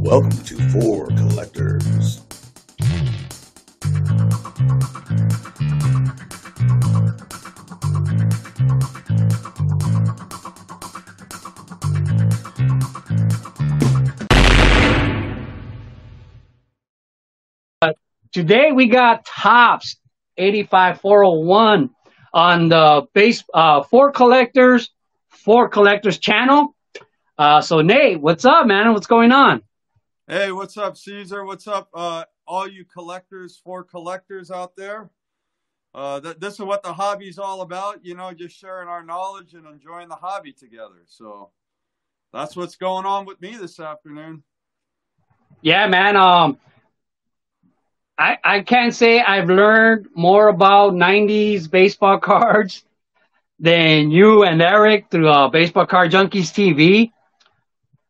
[0.00, 2.22] Welcome to Four Collectors.
[18.32, 19.96] Today we got Topps
[20.38, 21.90] 85401
[22.32, 24.88] on the base uh, for collectors,
[25.28, 26.74] four collectors channel.
[27.36, 28.94] Uh, so Nate, what's up, man?
[28.94, 29.62] What's going on?
[30.30, 31.44] Hey, what's up, Caesar?
[31.44, 35.10] What's up, uh, all you collectors, for collectors out there?
[35.92, 39.54] Uh, th- this is what the hobby's all about, you know, just sharing our knowledge
[39.54, 41.02] and enjoying the hobby together.
[41.06, 41.50] So
[42.32, 44.44] that's what's going on with me this afternoon.
[45.62, 46.16] Yeah, man.
[46.16, 46.60] Um,
[48.16, 52.84] I I can't say I've learned more about '90s baseball cards
[53.58, 57.10] than you and Eric through uh, Baseball Card Junkies TV.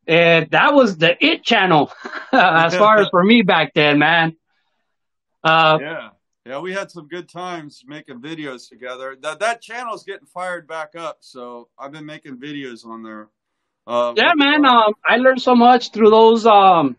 [0.07, 1.91] And that was the it channel
[2.31, 4.35] as far as for me back then, man.
[5.43, 6.09] Uh, yeah.
[6.45, 9.15] Yeah, we had some good times making videos together.
[9.21, 13.29] That that channel's getting fired back up, so I've been making videos on there.
[13.85, 14.65] Uh, yeah, man.
[14.65, 16.47] Um, I learned so much through those.
[16.47, 16.95] Um,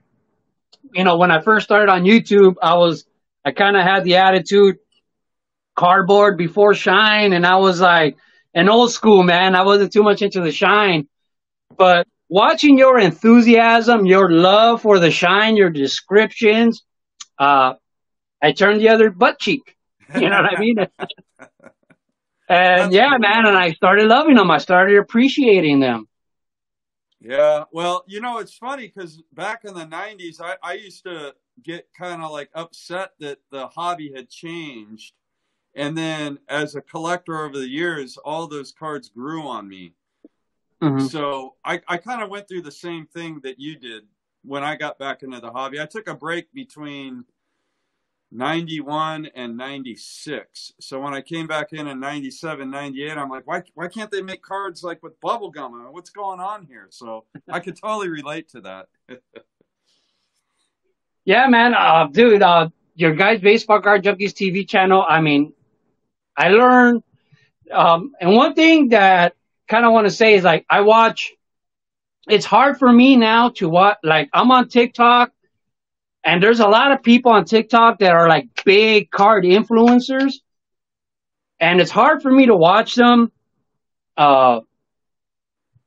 [0.95, 3.05] you know, when I first started on YouTube, I was
[3.45, 4.77] I kind of had the attitude
[5.75, 8.17] cardboard before shine, and I was like
[8.55, 9.57] an old school man.
[9.57, 11.09] I wasn't too much into the shine,
[11.77, 16.83] but watching your enthusiasm, your love for the shine, your descriptions,
[17.39, 17.75] uh,
[18.41, 19.77] I turned the other butt cheek.
[20.15, 20.77] You know what I mean?
[22.49, 24.51] and yeah, man, and I started loving them.
[24.51, 26.07] I started appreciating them.
[27.19, 31.35] Yeah, well, you know, it's funny because back in the '90s, I, I used to
[31.63, 35.15] get kind of like upset that the hobby had changed,
[35.75, 39.95] and then as a collector over the years, all those cards grew on me.
[40.83, 41.07] Mm-hmm.
[41.07, 44.03] So I, I kind of went through the same thing that you did
[44.43, 45.81] when I got back into the hobby.
[45.81, 47.25] I took a break between
[48.33, 50.73] 91 and 96.
[50.81, 54.23] So when I came back in in 97, 98, I'm like, why, why can't they
[54.23, 55.93] make cards like with bubble bubblegum?
[55.93, 56.89] What's going on here?
[56.91, 58.89] So I could totally relate to that.
[61.25, 61.75] yeah, man.
[61.75, 65.53] Uh, dude, uh, your guys' Baseball Card Junkies TV channel, I mean,
[66.37, 67.05] I learned,
[67.71, 69.37] um, and one thing that
[69.73, 71.33] kind of want to say is like, I watch,
[72.29, 75.33] it's hard for me now to watch, like, I'm on TikTok
[76.25, 80.35] and there's a lot of people on TikTok that are like big card influencers.
[81.59, 83.33] And it's hard for me to watch them
[84.17, 84.61] uh,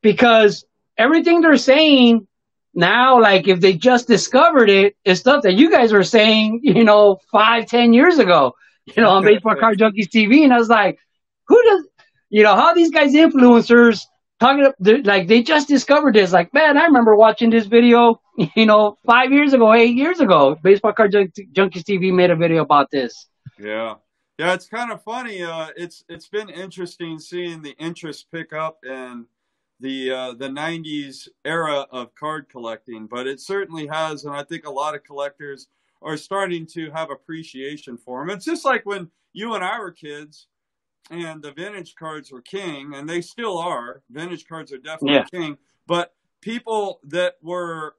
[0.02, 0.64] because
[0.98, 2.26] everything they're saying
[2.74, 6.84] now, like if they just discovered it, is stuff that you guys were saying, you
[6.84, 10.42] know, five, ten years ago, you know, on Baseball Card Junkies TV.
[10.42, 10.98] And I was like,
[11.46, 11.86] who does,
[12.30, 14.02] you know, how these guys influencers
[14.40, 14.72] talking
[15.04, 16.32] like they just discovered this.
[16.32, 18.20] Like, man, I remember watching this video,
[18.56, 20.56] you know, five years ago, eight years ago.
[20.62, 23.28] Baseball Card Junkies TV made a video about this.
[23.58, 23.94] Yeah,
[24.38, 25.42] yeah, it's kind of funny.
[25.42, 29.26] Uh, it's it's been interesting seeing the interest pick up in
[29.80, 34.66] the uh, the '90s era of card collecting, but it certainly has, and I think
[34.66, 35.68] a lot of collectors
[36.02, 38.36] are starting to have appreciation for them.
[38.36, 40.46] It's just like when you and I were kids
[41.10, 44.02] and the vintage cards were king, and they still are.
[44.10, 45.24] Vintage cards are definitely yeah.
[45.24, 45.56] king.
[45.86, 47.96] But people that were,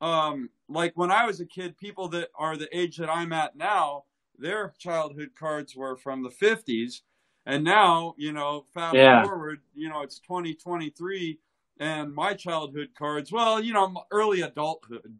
[0.00, 3.56] um, like when I was a kid, people that are the age that I'm at
[3.56, 4.04] now,
[4.38, 7.02] their childhood cards were from the 50s.
[7.46, 9.22] And now, you know, fast yeah.
[9.22, 11.38] forward, you know, it's 2023,
[11.78, 15.18] and my childhood cards, well, you know, early adulthood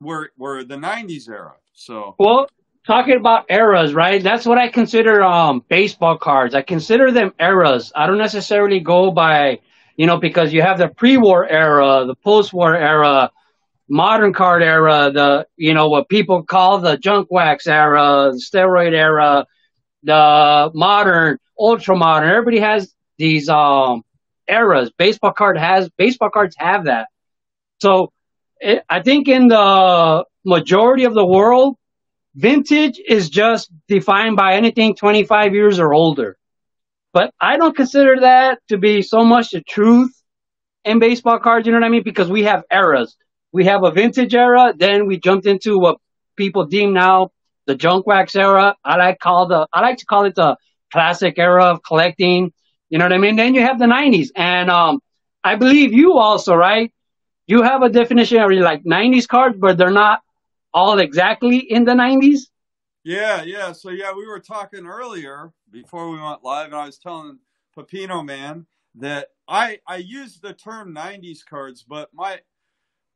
[0.00, 1.54] were were the 90s era.
[1.72, 2.48] So well,
[2.86, 4.22] talking about eras, right?
[4.22, 6.54] That's what I consider um baseball cards.
[6.54, 7.92] I consider them eras.
[7.94, 9.60] I don't necessarily go by,
[9.96, 13.30] you know, because you have the pre-war era, the post-war era,
[13.88, 18.92] modern card era, the you know what people call the junk wax era, the steroid
[18.94, 19.46] era,
[20.02, 22.28] the modern, ultra modern.
[22.30, 24.02] Everybody has these um
[24.48, 24.90] eras.
[24.98, 27.08] Baseball card has baseball cards have that.
[27.80, 28.12] So
[28.60, 31.76] it, I think in the majority of the world,
[32.36, 36.36] Vintage is just defined by anything 25 years or older.
[37.14, 40.12] But I don't consider that to be so much the truth
[40.84, 42.02] in baseball cards, you know what I mean?
[42.04, 43.16] Because we have eras.
[43.52, 45.96] We have a vintage era, then we jumped into what
[46.36, 47.30] people deem now
[47.66, 48.76] the junk wax era.
[48.84, 50.56] I like call the I like to call it the
[50.92, 52.52] classic era of collecting.
[52.88, 53.36] You know what I mean?
[53.36, 55.00] Then you have the 90s, and um,
[55.42, 56.92] I believe you also, right?
[57.46, 60.20] You have a definition of like 90s cards, but they're not
[60.76, 62.42] all exactly in the 90s?
[63.02, 63.72] Yeah, yeah.
[63.72, 67.38] So yeah, we were talking earlier before we went live, and I was telling
[67.76, 72.40] Pepino Man that I I use the term 90s cards, but my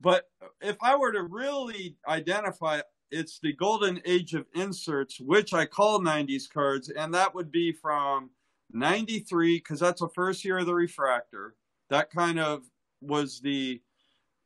[0.00, 0.30] but
[0.62, 2.80] if I were to really identify,
[3.10, 7.72] it's the golden age of inserts, which I call 90s cards, and that would be
[7.72, 8.30] from
[8.72, 11.54] 93, because that's the first year of the refractor.
[11.90, 12.62] That kind of
[13.02, 13.82] was the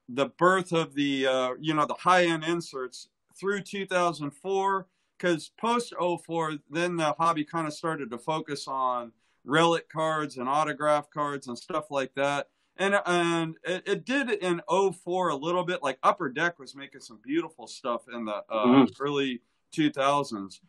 [0.09, 3.09] the birth of the uh, you know the high end inserts
[3.39, 4.87] through 2004
[5.17, 9.13] because post 04 then the hobby kind of started to focus on
[9.45, 12.49] relic cards and autograph cards and stuff like that.
[12.77, 17.03] And and it, it, did in 04 a little bit like upper deck was making
[17.03, 19.03] some beautiful stuff in the uh, mm-hmm.
[19.03, 19.43] early
[19.73, 20.61] 2000s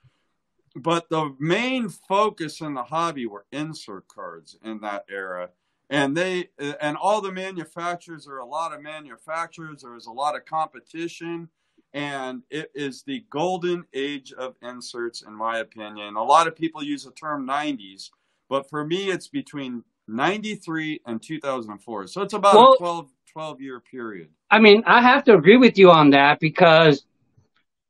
[0.76, 5.50] but the main focus in the hobby were insert cards in that era
[5.90, 10.36] and they uh, and all the manufacturers are a lot of manufacturers there's a lot
[10.36, 11.48] of competition
[11.94, 16.84] and it is the golden age of inserts in my opinion a lot of people
[16.84, 18.10] use the term 90s
[18.50, 22.08] but for me it's between 93 and 2004.
[22.08, 24.30] So it's about well, a 12, 12 year period.
[24.50, 27.04] I mean, I have to agree with you on that because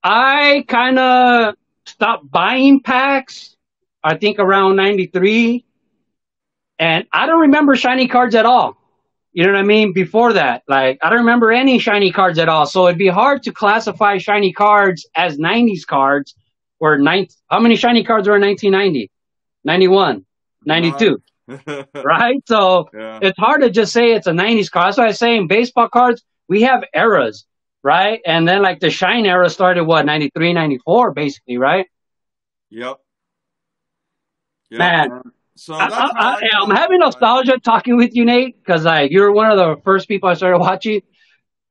[0.03, 1.55] I kind of
[1.85, 3.55] stopped buying packs,
[4.03, 5.64] I think around 93.
[6.79, 8.77] And I don't remember shiny cards at all.
[9.33, 9.91] You know what I mean?
[9.91, 12.65] Before that, like, I don't remember any shiny cards at all.
[12.65, 16.35] So it'd be hard to classify shiny cards as 90s cards
[16.79, 19.11] or nine, how many shiny cards were in 1990?
[19.65, 20.25] 91,
[20.65, 21.21] 92.
[22.03, 22.41] right?
[22.47, 23.19] So yeah.
[23.21, 24.87] it's hard to just say it's a 90s card.
[24.87, 27.45] That's why I say in baseball cards, we have eras,
[27.83, 28.21] right?
[28.25, 31.87] And then like the shine era started what, 93, 94, basically, right?
[32.69, 32.99] Yep.
[34.69, 34.79] yep.
[34.79, 35.21] Man.
[35.57, 39.81] So I, I'm having nostalgia talking with you, Nate, because like you're one of the
[39.83, 41.01] first people I started watching.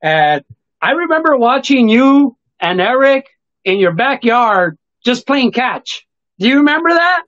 [0.01, 0.43] And
[0.81, 3.27] I remember watching you and Eric
[3.63, 6.05] in your backyard just playing catch.
[6.39, 7.23] Do you remember that?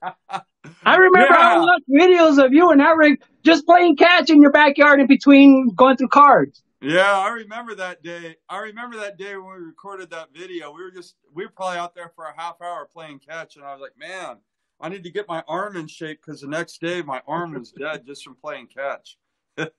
[0.84, 1.36] I remember yeah.
[1.38, 5.70] I watched videos of you and Eric just playing catch in your backyard in between
[5.74, 6.62] going through cards.
[6.80, 8.36] Yeah, I remember that day.
[8.48, 10.72] I remember that day when we recorded that video.
[10.72, 13.64] We were just we were probably out there for a half hour playing catch, and
[13.64, 14.36] I was like, man,
[14.80, 17.72] I need to get my arm in shape because the next day my arm was
[17.72, 19.18] dead just from playing catch.
[19.56, 19.72] but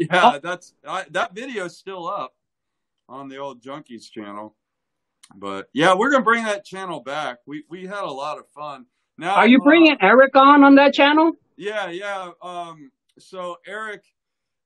[0.00, 0.40] yeah, oh.
[0.42, 2.34] that's I, that video is still up
[3.08, 4.54] on the old Junkies channel.
[5.34, 7.38] But yeah, we're gonna bring that channel back.
[7.46, 8.86] We we had a lot of fun.
[9.18, 11.32] Now, are you bringing uh, Eric on on that channel?
[11.56, 12.30] Yeah, yeah.
[12.42, 14.04] Um, so Eric,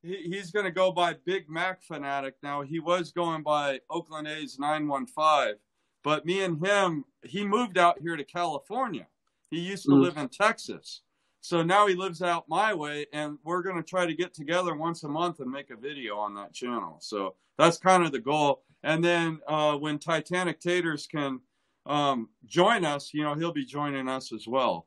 [0.02, 2.62] he, he's going to go by Big Mac fanatic now.
[2.62, 5.54] He was going by Oakland A's nine one five,
[6.02, 9.06] but me and him, he moved out here to California.
[9.50, 10.02] He used to mm.
[10.02, 11.02] live in Texas,
[11.40, 14.74] so now he lives out my way, and we're going to try to get together
[14.74, 16.98] once a month and make a video on that channel.
[17.00, 18.62] So that's kind of the goal.
[18.82, 21.40] And then uh, when Titanic Taters can
[21.86, 24.86] um, join us, you know, he'll be joining us as well.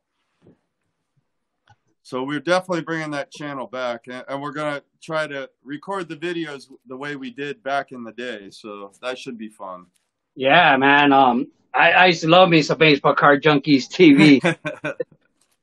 [2.03, 6.17] So we're definitely bringing that channel back, and we're going to try to record the
[6.17, 8.49] videos the way we did back in the day.
[8.51, 9.85] So that should be fun.
[10.35, 11.13] Yeah, man.
[11.13, 14.41] Um, I, I used to love me some baseball card junkies TV.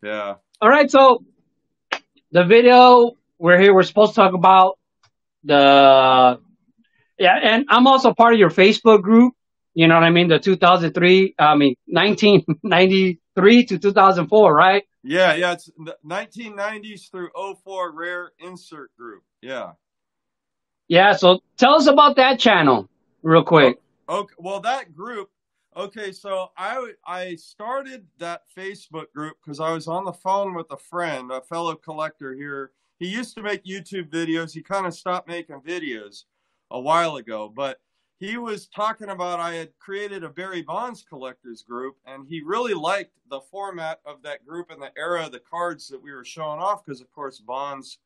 [0.02, 0.34] yeah.
[0.60, 1.24] All right, so
[2.32, 3.74] the video we're here.
[3.74, 4.78] We're supposed to talk about
[5.44, 6.40] the
[7.18, 9.34] yeah, and I'm also part of your Facebook group.
[9.74, 10.28] You know what I mean?
[10.28, 14.82] The 2003, I mean, 1993 to 2004, right?
[15.02, 15.52] Yeah, yeah.
[15.52, 15.70] It's
[16.04, 17.30] 1990s through
[17.64, 19.22] 04 rare insert group.
[19.40, 19.72] Yeah.
[20.88, 21.12] Yeah.
[21.12, 22.88] So tell us about that channel
[23.22, 23.80] real quick.
[24.10, 24.34] Okay.
[24.38, 25.30] Well, that group.
[25.76, 26.10] Okay.
[26.10, 30.76] So I, I started that Facebook group because I was on the phone with a
[30.76, 32.72] friend, a fellow collector here.
[32.98, 34.52] He used to make YouTube videos.
[34.52, 36.24] He kind of stopped making videos
[36.72, 37.80] a while ago, but
[38.18, 42.74] he was talking about I had created a Barry Bonds collectors group, and he really
[42.74, 46.24] liked the format of that group and the era of the cards that we were
[46.24, 47.98] showing off because, of course, Bonds'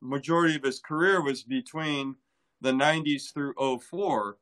[0.00, 2.14] majority of his career was between
[2.62, 4.38] the 90s through 04.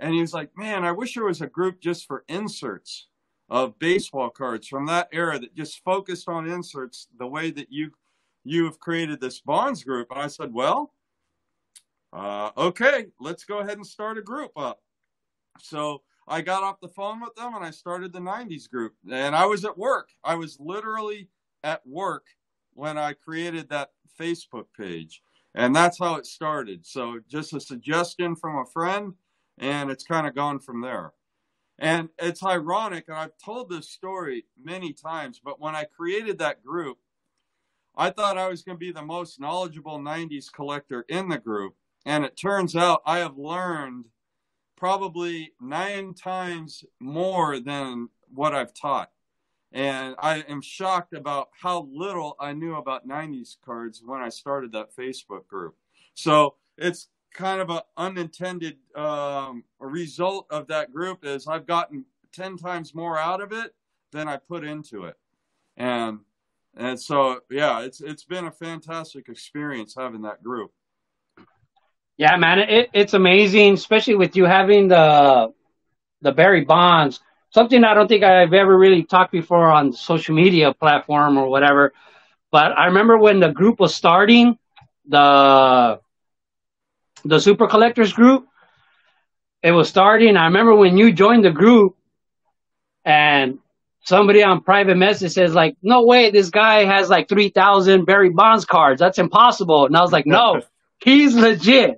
[0.00, 3.06] And he was like, man, I wish there was a group just for inserts
[3.50, 7.90] of baseball cards from that era that just focused on inserts the way that you
[8.42, 10.08] you have created this Bonds group.
[10.10, 10.94] And I said, well,
[12.14, 14.80] uh, okay, let's go ahead and start a group up.
[15.60, 18.94] So I got off the phone with them and I started the 90s group.
[19.12, 20.08] And I was at work.
[20.24, 21.28] I was literally
[21.62, 22.24] at work
[22.72, 25.22] when I created that Facebook page.
[25.54, 26.86] And that's how it started.
[26.86, 29.12] So just a suggestion from a friend,
[29.60, 31.12] and it's kind of gone from there.
[31.78, 36.64] And it's ironic, and I've told this story many times, but when I created that
[36.64, 36.98] group,
[37.96, 41.74] I thought I was going to be the most knowledgeable 90s collector in the group.
[42.06, 44.06] And it turns out I have learned
[44.76, 49.10] probably nine times more than what I've taught.
[49.72, 54.72] And I am shocked about how little I knew about 90s cards when I started
[54.72, 55.76] that Facebook group.
[56.14, 62.56] So it's kind of an unintended um, result of that group is I've gotten 10
[62.56, 63.74] times more out of it
[64.12, 65.16] than I put into it.
[65.76, 66.20] And
[66.76, 70.72] and so yeah, it's it's been a fantastic experience having that group.
[72.16, 75.52] Yeah, man, it, it's amazing, especially with you having the
[76.20, 77.20] the Barry Bonds.
[77.52, 81.92] Something I don't think I've ever really talked before on social media platform or whatever.
[82.52, 84.58] But I remember when the group was starting,
[85.08, 86.00] the
[87.24, 88.46] the Super Collectors group,
[89.62, 90.36] it was starting.
[90.36, 91.96] I remember when you joined the group,
[93.04, 93.58] and
[94.04, 98.30] somebody on private message says like, "No way, this guy has like three thousand Barry
[98.30, 99.00] Bonds cards.
[99.00, 100.62] That's impossible." And I was like, "No,
[101.02, 101.96] he's legit."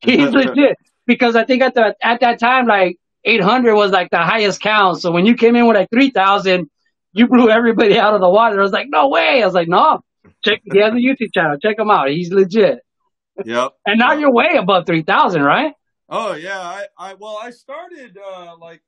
[0.00, 0.76] He's legit
[1.06, 5.00] because I think at the at that time like 800 was like the highest count.
[5.00, 6.68] So when you came in with like 3000,
[7.12, 8.58] you blew everybody out of the water.
[8.58, 9.42] I was like, no way.
[9.42, 10.00] I was like, no.
[10.44, 11.58] Check he has a YouTube channel.
[11.58, 12.10] Check him out.
[12.10, 12.80] He's legit.
[13.44, 13.74] Yep.
[13.86, 15.72] and now you're way above 3000, right?
[16.08, 18.82] Oh yeah, I, I well I started uh like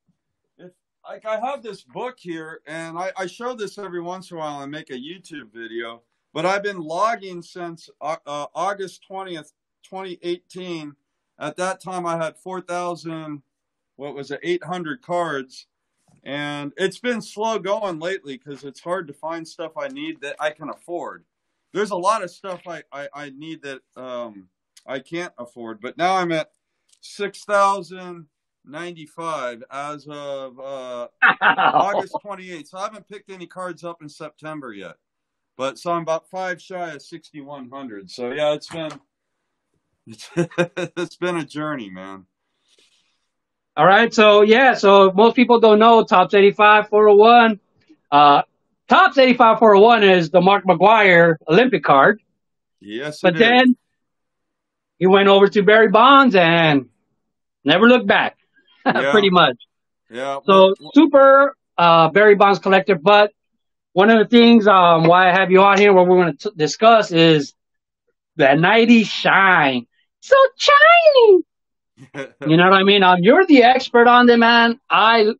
[0.58, 0.72] if
[1.08, 4.40] like I have this book here and I, I show this every once in a
[4.40, 6.02] while and make a YouTube video,
[6.34, 9.52] but I've been logging since uh, uh, August 20th,
[9.84, 10.94] 2018
[11.38, 13.42] at that time I had 4,000,
[13.96, 15.66] what was it, 800 cards.
[16.24, 20.36] And it's been slow going lately because it's hard to find stuff I need that
[20.40, 21.24] I can afford.
[21.76, 24.48] There's a lot of stuff I, I, I need that um,
[24.86, 25.82] I can't afford.
[25.82, 26.48] But now I'm at
[27.02, 31.08] 6,095 as of uh,
[31.42, 32.68] August 28th.
[32.68, 34.96] So I haven't picked any cards up in September yet.
[35.58, 38.10] But so I'm about five shy of 6,100.
[38.10, 38.92] So yeah, it's been
[40.96, 42.24] it's been a journey, man.
[43.76, 47.60] All right, so yeah, so most people don't know Topps 85 401.
[48.10, 48.40] Uh,
[48.88, 52.20] Topps 85 401 is the Mark McGwire Olympic card.
[52.80, 53.76] Yes, but then
[54.98, 56.88] he went over to Barry Bonds and
[57.64, 58.36] never looked back,
[58.86, 59.10] yeah.
[59.10, 59.56] pretty much.
[60.10, 60.38] Yeah.
[60.44, 63.32] So super uh, Barry Bonds collector, but
[63.92, 66.52] one of the things um, why I have you on here, what we're going to
[66.54, 67.54] discuss is
[68.36, 69.86] that 90 shine
[70.20, 72.26] so shiny.
[72.46, 73.02] you know what I mean?
[73.02, 74.78] Um, you're the expert on them, man.
[74.90, 75.32] I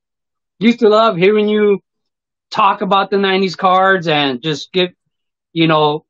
[0.59, 1.83] used to love hearing you
[2.51, 4.91] talk about the 90s cards and just give,
[5.53, 6.05] you know,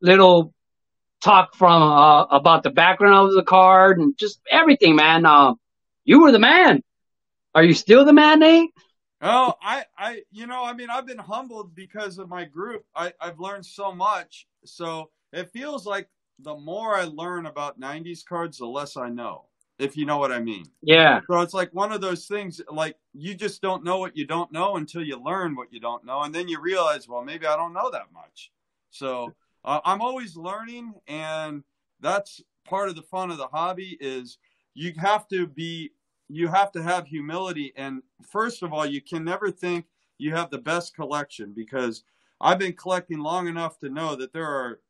[0.00, 0.54] little
[1.20, 5.26] talk from uh, about the background of the card and just everything, man.
[5.26, 5.56] Um,
[6.04, 6.82] you were the man.
[7.54, 8.70] Are you still the man, Nate?
[9.22, 12.84] Oh, I, I, you know, I mean, I've been humbled because of my group.
[12.94, 14.46] I, I've learned so much.
[14.64, 19.46] So it feels like the more I learn about 90s cards, the less I know,
[19.80, 20.64] if you know what I mean.
[20.82, 21.20] Yeah.
[21.26, 24.52] So it's like one of those things, like you just don't know what you don't
[24.52, 26.22] know until you learn what you don't know.
[26.22, 28.52] And then you realize, well, maybe I don't know that much.
[28.90, 29.34] So
[29.64, 30.94] uh, I'm always learning.
[31.08, 31.64] And
[32.00, 34.38] that's part of the fun of the hobby is
[34.74, 35.90] you have to be,
[36.28, 37.72] you have to have humility.
[37.76, 39.86] And first of all, you can never think
[40.18, 42.04] you have the best collection because
[42.40, 44.80] I've been collecting long enough to know that there are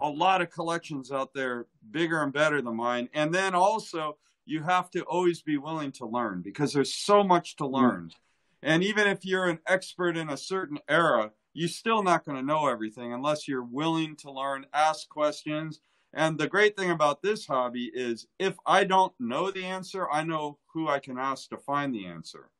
[0.00, 3.08] a lot of collections out there bigger and better than mine.
[3.12, 4.16] And then also,
[4.46, 8.06] you have to always be willing to learn because there's so much to learn.
[8.06, 8.14] Mm.
[8.62, 12.46] And even if you're an expert in a certain era, you're still not going to
[12.46, 15.80] know everything unless you're willing to learn, ask questions.
[16.12, 20.24] And the great thing about this hobby is if I don't know the answer, I
[20.24, 22.50] know who I can ask to find the answer.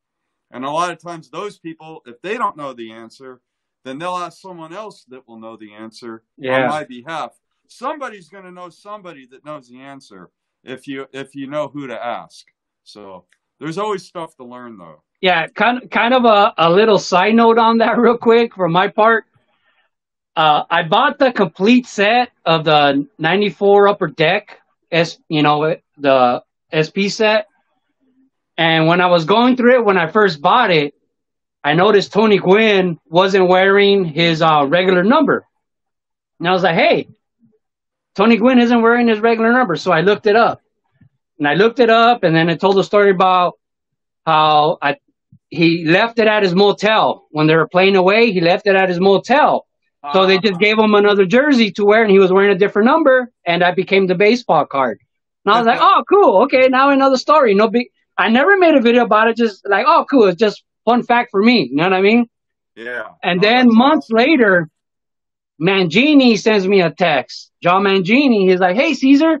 [0.51, 3.41] And a lot of times, those people, if they don't know the answer,
[3.83, 6.63] then they'll ask someone else that will know the answer yeah.
[6.63, 7.31] on my behalf.
[7.67, 10.29] Somebody's going to know somebody that knows the answer
[10.63, 12.45] if you if you know who to ask.
[12.83, 13.25] So
[13.59, 15.03] there's always stuff to learn though.
[15.21, 18.87] Yeah, kind kind of a, a little side note on that real quick from my
[18.87, 19.25] part.
[20.35, 24.59] Uh, I bought the complete set of the 94 upper deck
[24.91, 27.47] S, you know, the SP set.
[28.57, 30.93] And when I was going through it when I first bought it,
[31.63, 35.45] I noticed Tony Gwynn wasn't wearing his uh, regular number.
[36.39, 37.07] And I was like, hey,
[38.15, 39.75] Tony Gwynn isn't wearing his regular number.
[39.75, 40.61] So I looked it up.
[41.37, 43.59] And I looked it up and then it told a story about
[44.25, 44.97] how I,
[45.49, 47.27] he left it at his motel.
[47.31, 49.65] When they were playing away, he left it at his motel.
[50.13, 52.87] So they just gave him another jersey to wear and he was wearing a different
[52.87, 54.99] number and that became the baseball card.
[55.45, 56.43] And I was like, oh, cool.
[56.43, 57.53] Okay, now another story.
[57.53, 57.87] No big.
[58.17, 59.37] I never made a video about it.
[59.37, 60.27] Just like, oh, cool.
[60.27, 61.67] It's just fun fact for me.
[61.69, 62.27] You know what I mean?
[62.75, 63.09] Yeah.
[63.23, 64.17] And oh, then months awesome.
[64.17, 64.69] later,
[65.61, 67.51] Mangini sends me a text.
[67.61, 69.39] John Mangini, he's like, "Hey Caesar,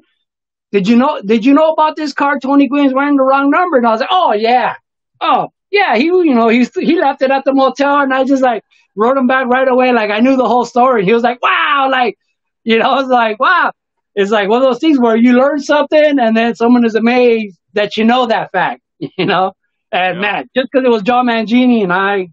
[0.71, 1.21] did you know?
[1.25, 2.39] Did you know about this car?
[2.39, 4.75] Tony Gwynn's wearing the wrong number." And I was like, "Oh yeah,
[5.19, 8.43] oh yeah." He, you know, he he left it at the motel, and I just
[8.43, 8.63] like
[8.95, 11.05] wrote him back right away, like I knew the whole story.
[11.05, 12.17] He was like, "Wow," like,
[12.63, 13.71] you know, I was like, "Wow."
[14.15, 17.57] it's like one of those things where you learn something and then someone is amazed
[17.73, 19.53] that you know that fact, you know?
[19.91, 20.21] And Yeah.
[20.21, 22.29] man, just because it was John Mangini and I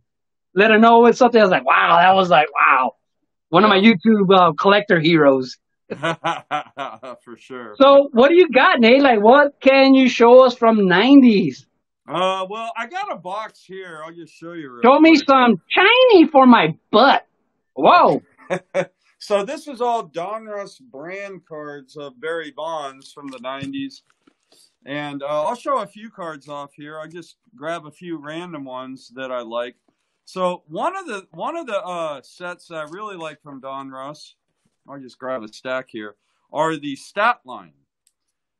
[0.54, 2.92] let her know it's something, I was like, wow, that was like, wow.
[3.50, 5.56] One of my YouTube uh, collector heroes.
[5.98, 7.74] For sure.
[7.78, 9.00] So what do you got, Nate?
[9.02, 11.64] Like, what can you show us from 90s?
[12.06, 14.00] Uh, well, I got a box here.
[14.04, 14.70] I'll just show you.
[14.70, 17.26] real Show me some shiny for my butt.
[17.74, 18.22] Whoa.
[19.18, 24.02] so this is all Donruss brand cards of Barry Bonds from the '90s,
[24.84, 26.98] and uh, I'll show a few cards off here.
[26.98, 29.76] I just grab a few random ones that I like.
[30.24, 34.34] So one of the one of the uh, sets I really like from Donruss,
[34.88, 36.16] I'll just grab a stack here,
[36.52, 37.72] are the stat line.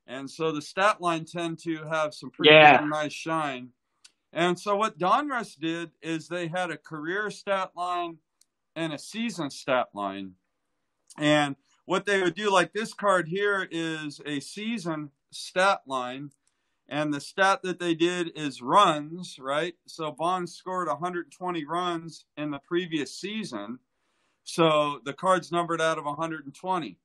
[0.07, 2.81] And so the stat line tend to have some pretty Yeah.
[2.83, 3.71] nice shine.
[4.33, 8.19] And so what Don Donruss did is they had a career stat line
[8.75, 10.33] and a season stat line.
[11.19, 11.57] And
[11.89, 16.31] what they would do, like this card here, is a season stat line.
[16.91, 19.73] And the stat that they did is runs, right?
[19.87, 23.79] So Bonds scored 120 runs in the previous season.
[24.45, 26.99] So the card's numbered out of 120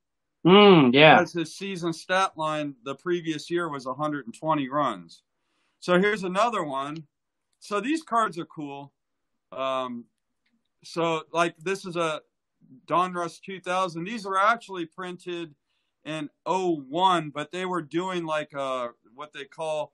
[0.45, 1.15] Mm, yeah.
[1.15, 5.23] because his season stat line the previous year was 120 runs.
[5.79, 7.07] So here's another one.
[7.61, 8.91] So these cards are cool.
[9.53, 10.03] Um,
[10.83, 12.19] so like this is a
[12.87, 14.03] Donruss 2000.
[14.03, 15.55] These are actually printed
[16.05, 19.93] in 01, but they were doing like uh what they call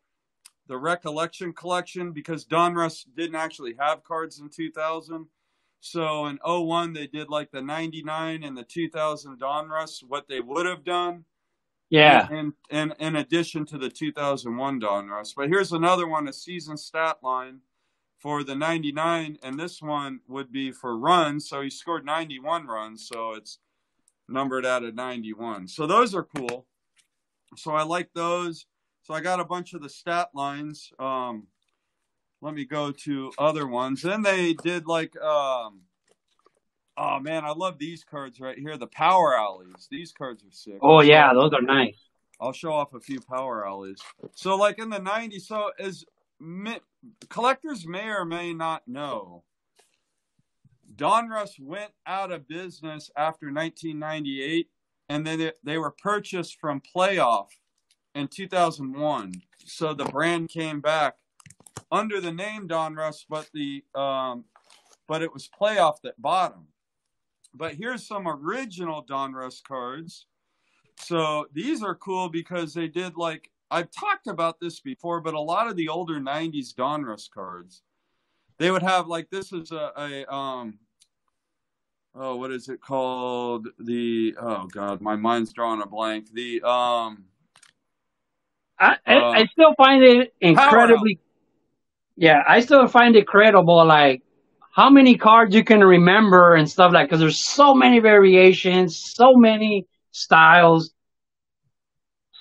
[0.67, 5.25] the recollection collection because Donruss didn't actually have cards in 2000.
[5.81, 10.65] So in 01 they did like the 99 and the 2000 Donruss what they would
[10.65, 11.25] have done
[11.89, 12.27] Yeah.
[12.31, 15.33] in, in in addition to the 2001 Donruss.
[15.35, 17.61] But here's another one, a season stat line
[18.19, 21.47] for the 99, and this one would be for runs.
[21.47, 23.59] So he scored 91 runs, so it's
[24.27, 25.67] numbered out of 91.
[25.67, 26.67] So those are cool.
[27.55, 28.65] So I like those.
[29.03, 30.91] So I got a bunch of the stat lines.
[30.99, 31.47] Um,
[32.41, 34.01] let me go to other ones.
[34.01, 35.81] Then they did like um,
[36.99, 39.87] oh man, I love these cards right here, the power alleys.
[39.89, 40.77] These cards are sick.
[40.81, 41.33] Oh, yeah.
[41.33, 41.95] Those are nice.
[42.41, 43.99] I'll show off a few power alleys.
[44.33, 46.05] So, like in the 90s, so as
[47.29, 49.43] collectors may or may not know,
[50.95, 54.69] Donruss went out of business after 1998,
[55.07, 57.47] and then they, they were purchased from Playoff
[58.15, 59.33] in 2001.
[59.65, 61.15] So the brand came back
[61.91, 64.45] under the name Donruss, but the um,
[65.07, 66.67] but it was Playoff that bought them.
[67.53, 70.27] But here's some original Donruss cards.
[70.99, 75.39] So these are cool because they did like I've talked about this before, but a
[75.39, 77.83] lot of the older '90s Donruss cards,
[78.57, 80.79] they would have like this is a, a um
[82.15, 87.25] oh what is it called the oh god my mind's drawing a blank the um
[88.79, 91.19] I, I, Uh, I still find it incredibly.
[92.15, 94.23] Yeah, I still find it credible, like
[94.73, 97.07] how many cards you can remember and stuff like.
[97.07, 100.93] Because there's so many variations, so many styles,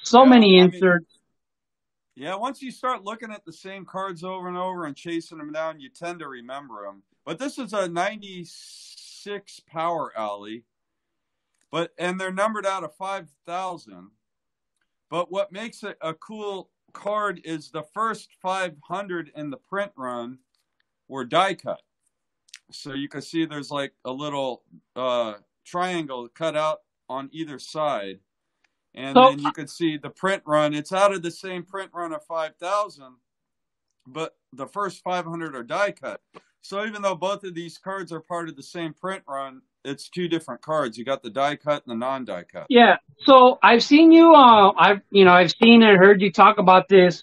[0.04, 1.17] so Yeah, many I mean- inserts.
[2.18, 5.52] Yeah, once you start looking at the same cards over and over and chasing them
[5.52, 7.04] down, you tend to remember them.
[7.24, 10.64] But this is a 96 power alley.
[11.70, 14.10] But and they're numbered out of 5000.
[15.08, 20.38] But what makes it a cool card is the first 500 in the print run
[21.06, 21.82] were die cut.
[22.72, 24.64] So you can see there's like a little
[24.96, 28.18] uh, triangle cut out on either side.
[28.98, 30.74] And So- then you can see the print run.
[30.74, 33.14] It's out of the same print run of 5,000,
[34.06, 36.20] but the first 500 are die cut.
[36.62, 40.08] So even though both of these cards are part of the same print run, it's
[40.08, 40.98] two different cards.
[40.98, 42.66] You got the die cut and the non die cut.
[42.68, 42.96] Yeah.
[43.20, 44.34] So I've seen you.
[44.34, 47.22] Uh, I've you know I've seen and heard you talk about this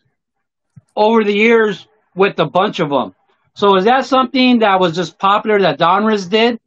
[0.96, 1.86] over the years
[2.16, 3.14] with a bunch of them.
[3.54, 6.60] So is that something that was just popular that Donruss did?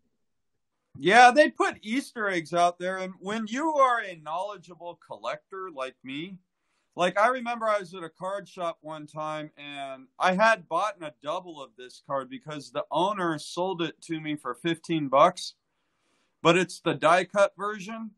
[1.00, 2.98] Yeah, they put Easter eggs out there.
[2.98, 6.38] And when you are a knowledgeable collector like me,
[6.96, 10.96] like I remember I was at a card shop one time and I had bought
[11.00, 15.54] a double of this card because the owner sold it to me for 15 bucks,
[16.42, 18.10] but it's the die cut version.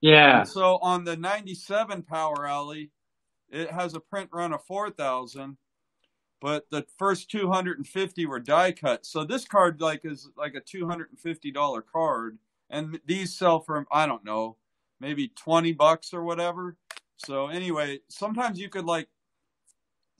[0.00, 0.40] Yeah.
[0.40, 2.90] And so on the 97 Power Alley,
[3.48, 5.56] it has a print run of 4,000,
[6.40, 9.06] but the first 250 were die cut.
[9.06, 12.38] So this card like is like a $250 card
[12.70, 14.56] and these sell for I don't know,
[15.00, 16.76] maybe 20 bucks or whatever.
[17.16, 19.08] So anyway, sometimes you could like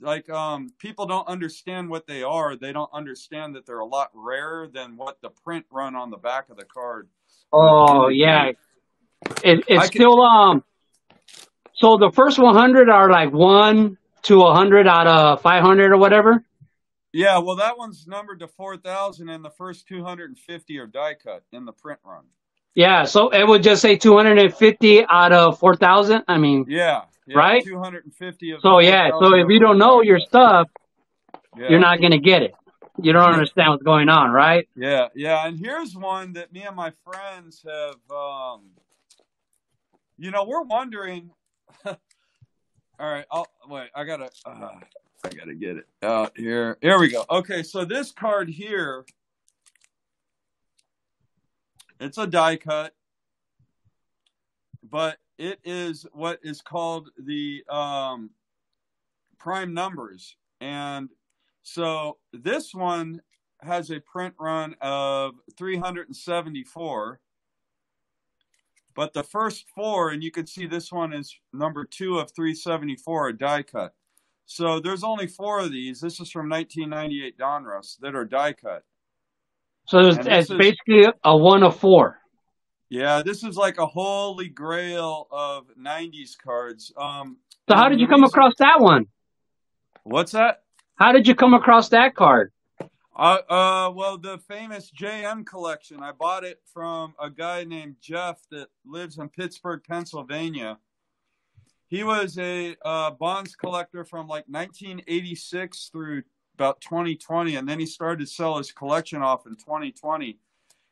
[0.00, 2.56] like um people don't understand what they are.
[2.56, 6.16] They don't understand that they're a lot rarer than what the print run on the
[6.16, 7.08] back of the card.
[7.52, 8.52] Oh yeah.
[9.42, 10.64] It, I it's can- still um
[11.74, 16.44] So the first 100 are like one to 100 out of 500 or whatever.
[17.12, 21.64] Yeah, well, that one's numbered to 4,000, and the first 250 are die cut in
[21.64, 22.24] the print run.
[22.74, 26.24] Yeah, so it would just say 250 out of 4,000.
[26.26, 27.64] I mean, Yeah, yeah Right?
[27.64, 30.68] 250 of so yeah, so if you don't know your stuff,
[31.56, 31.68] yeah.
[31.68, 32.54] you're not gonna get it.
[33.00, 34.68] You don't understand what's going on, right?
[34.74, 37.96] Yeah, yeah, and here's one that me and my friends have.
[38.10, 38.70] Um,
[40.16, 41.30] you know, we're wondering.
[42.98, 43.88] All right, I'll wait.
[43.94, 44.30] I gotta.
[44.46, 44.68] Uh,
[45.24, 46.78] I gotta get it out here.
[46.80, 47.24] Here we go.
[47.28, 49.04] Okay, so this card here,
[51.98, 52.94] it's a die cut,
[54.88, 58.30] but it is what is called the um,
[59.38, 61.08] prime numbers, and
[61.62, 63.20] so this one
[63.60, 67.20] has a print run of 374.
[68.94, 73.28] But the first four, and you can see this one is number two of 374,
[73.28, 73.92] a die cut.
[74.46, 76.00] So there's only four of these.
[76.00, 78.82] This is from 1998 Donruss that are die cut.
[79.88, 82.18] So it's, it's is- basically a one of four.
[82.90, 86.92] Yeah, this is like a holy grail of 90s cards.
[86.96, 89.06] Um, So how did you come across that one?
[90.04, 90.62] What's that?
[90.96, 92.52] How did you come across that card?
[93.16, 96.00] Uh, uh, well, the famous JM collection.
[96.02, 100.78] I bought it from a guy named Jeff that lives in Pittsburgh, Pennsylvania.
[101.86, 106.24] He was a uh, bonds collector from like 1986 through
[106.54, 110.38] about 2020, and then he started to sell his collection off in 2020.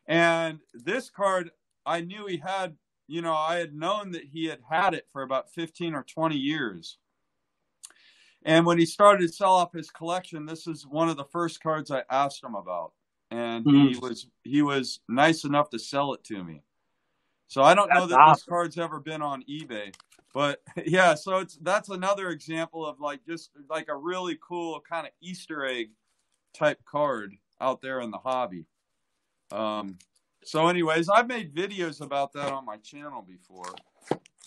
[0.07, 1.51] And this card,
[1.85, 2.77] I knew he had.
[3.09, 6.37] You know, I had known that he had had it for about 15 or 20
[6.37, 6.99] years.
[8.45, 11.63] And when he started to sell off his collection, this is one of the first
[11.63, 12.93] cards I asked him about.
[13.31, 14.03] And he Mhm.
[14.03, 16.63] was he was nice enough to sell it to me.
[17.47, 19.95] So I don't know That's that this card's ever been on eBay.
[20.35, 25.07] But yeah, so it's that's another example of like just like a really cool kind
[25.07, 25.91] of Easter egg
[26.53, 28.67] type card out there in the hobby.
[29.51, 29.99] Um
[30.45, 33.73] so anyways, I've made videos about that on my channel before.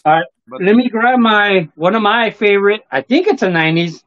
[0.05, 2.81] All right, But let me grab my one of my favorite.
[2.91, 4.03] I think it's a '90s,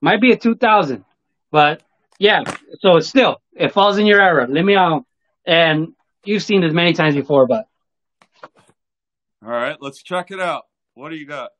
[0.00, 1.04] might be a 2000,
[1.50, 1.82] but
[2.18, 2.42] yeah.
[2.80, 4.46] So it's still it falls in your era.
[4.48, 5.04] Let me um,
[5.46, 5.92] and
[6.24, 7.66] you've seen this many times before, but
[9.44, 10.64] All right, let's check it out.
[10.94, 11.50] What do you got?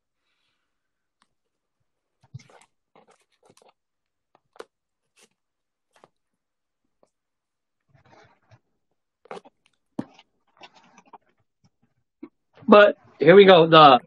[12.67, 13.67] but here we go.
[13.67, 13.99] The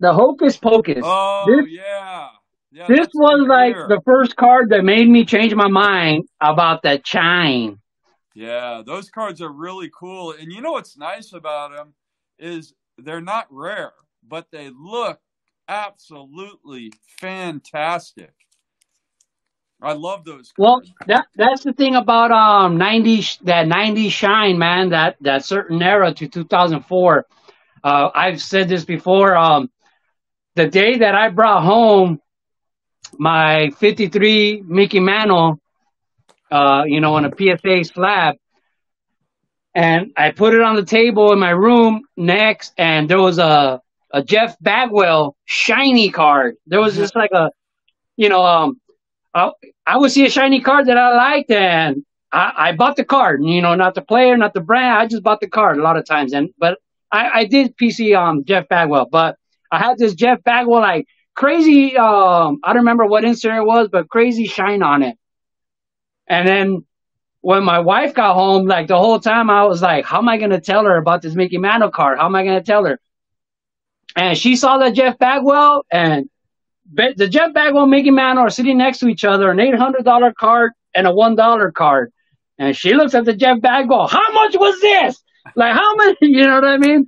[0.00, 1.02] the Hocus Pocus.
[1.02, 2.28] Oh This- yeah,
[2.72, 2.86] yeah.
[2.88, 3.86] this was like here.
[3.88, 7.80] the first card that made me change my mind about that chime.
[8.34, 10.32] Yeah, those cards are really cool.
[10.32, 11.94] And you know what's nice about them
[12.38, 13.92] is they're not rare,
[14.26, 15.20] but they look
[15.68, 18.32] absolutely fantastic.
[19.80, 24.90] I love those Well, that that's the thing about um 90 that 90 shine, man.
[24.90, 27.26] That that certain era to 2004.
[27.82, 29.36] Uh, I've said this before.
[29.36, 29.70] Um,
[30.54, 32.20] the day that I brought home
[33.18, 35.58] my 53 Mickey Mantle,
[36.50, 38.36] uh, you know, on a PSA slab,
[39.74, 43.80] and I put it on the table in my room next, and there was a
[44.12, 46.56] a Jeff Bagwell shiny card.
[46.66, 47.50] There was just like a,
[48.16, 48.78] you know, um,
[49.34, 49.52] I,
[49.86, 53.42] I would see a shiny card that I liked, and I, I bought the card.
[53.42, 54.98] You know, not the player, not the brand.
[54.98, 56.34] I just bought the card a lot of times.
[56.34, 56.78] And but
[57.12, 59.36] I, I did PC um Jeff Bagwell, but
[59.70, 61.96] I had this Jeff Bagwell like crazy.
[61.96, 65.16] Um, I don't remember what insert it was, but crazy shine on it.
[66.26, 66.86] And then
[67.42, 70.38] when my wife got home, like the whole time I was like, how am I
[70.38, 72.18] gonna tell her about this Mickey Mantle card?
[72.18, 72.98] How am I gonna tell her?
[74.16, 76.28] And she saw that Jeff Bagwell and
[76.94, 80.32] the Jeff Bagwell Mickey Mantle are sitting next to each other, an eight hundred dollar
[80.32, 82.12] card and a one dollar card.
[82.58, 84.06] And she looks at the Jeff Bagwell.
[84.06, 85.22] How much was this?
[85.56, 86.16] Like how many?
[86.20, 87.06] You know what I mean?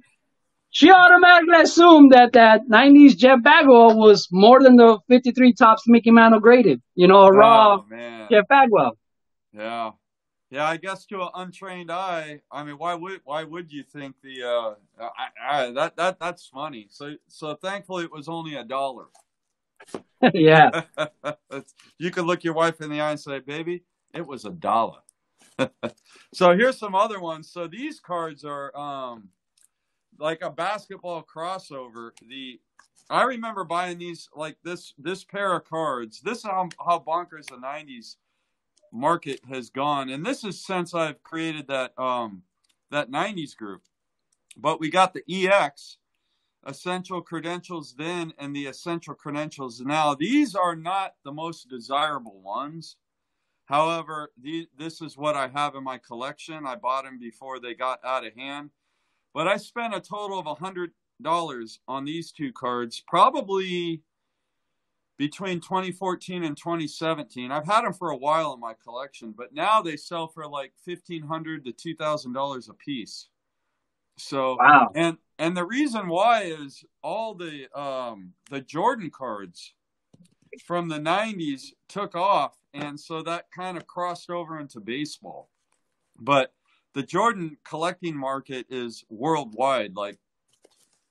[0.71, 6.11] She automatically assumed that that '90s Jeff Bagwell was more than the 53 Topps Mickey
[6.11, 6.83] Mantle graded.
[6.97, 8.27] You know, a raw Oh.
[8.31, 8.97] Jeff Bagwell.
[9.53, 9.93] Yeah.
[10.51, 14.17] Yeah, I guess to an untrained eye, I mean, why would why would you think
[14.23, 15.29] the uh I,
[15.67, 16.87] I, that that that's funny.
[16.91, 19.07] So so thankfully it was only a dollar.
[20.35, 20.83] yeah.
[21.99, 24.99] you could look your wife in the eye and say, "Baby, it was a dollar."
[26.35, 27.51] so here's some other ones.
[27.51, 29.31] So these cards are um
[30.19, 32.13] like a basketball crossover.
[32.29, 32.61] The
[33.11, 36.21] I remember buying these like this this pair of cards.
[36.23, 38.17] This is how, how bonkers the '90s
[38.93, 42.43] market has gone, and this is since I've created that um
[42.91, 43.83] that '90s group.
[44.57, 45.91] But we got the EX.
[46.67, 50.15] essential credentials then and the essential credentials now.
[50.15, 52.97] These are not the most desirable ones.
[53.67, 56.67] However, the, this is what I have in my collection.
[56.67, 58.71] I bought them before they got out of hand.
[59.33, 64.03] But I spent a total of $100 on these two cards, probably
[65.17, 67.51] between 2014 and 2017.
[67.51, 70.73] I've had them for a while in my collection, but now they sell for like
[70.85, 73.29] 1,500 to $2,000 a piece.
[74.17, 74.91] So, wow.
[74.95, 79.75] and and the reason why is all the um the Jordan cards
[80.65, 85.49] from the 90s took off and so that kind of crossed over into baseball.
[86.19, 86.53] But
[86.93, 90.19] the Jordan collecting market is worldwide like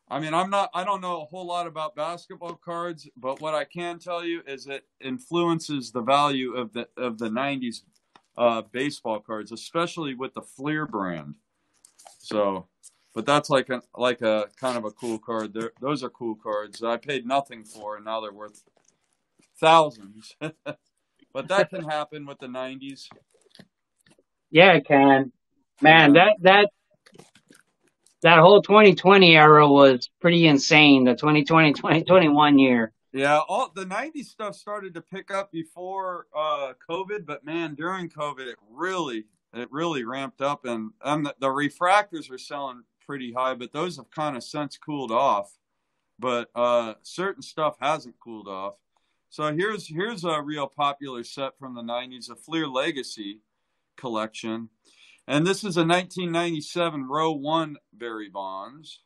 [0.09, 3.55] I mean, I'm not I don't know a whole lot about basketball cards, but what
[3.55, 7.81] I can tell you is it influences the value of the of the 90s
[8.37, 11.35] uh baseball cards, especially with the Fleer brand.
[12.19, 12.67] So,
[13.15, 15.53] but that's like a like a kind of a cool card.
[15.53, 16.83] They're, those are cool cards.
[16.83, 18.63] I paid nothing for, and now they're worth
[19.59, 20.35] thousands.
[21.33, 23.07] but that can happen with the '90s.
[24.51, 25.31] Yeah, it can.
[25.81, 26.69] Man, that that
[28.21, 31.03] that whole 2020 era was pretty insane.
[31.03, 32.93] The 2020 2021 year.
[33.11, 38.09] Yeah, all the '90s stuff started to pick up before uh, COVID, but man, during
[38.09, 43.33] COVID, it really it really ramped up, and and the, the refractors are selling pretty
[43.33, 45.57] high, but those have kind of since cooled off.
[46.17, 48.75] But uh, certain stuff hasn't cooled off.
[49.33, 53.39] So here's here's a real popular set from the '90s, a Fleer Legacy
[53.97, 54.69] collection,
[55.27, 58.99] and this is a 1997 row one Barry Bonds.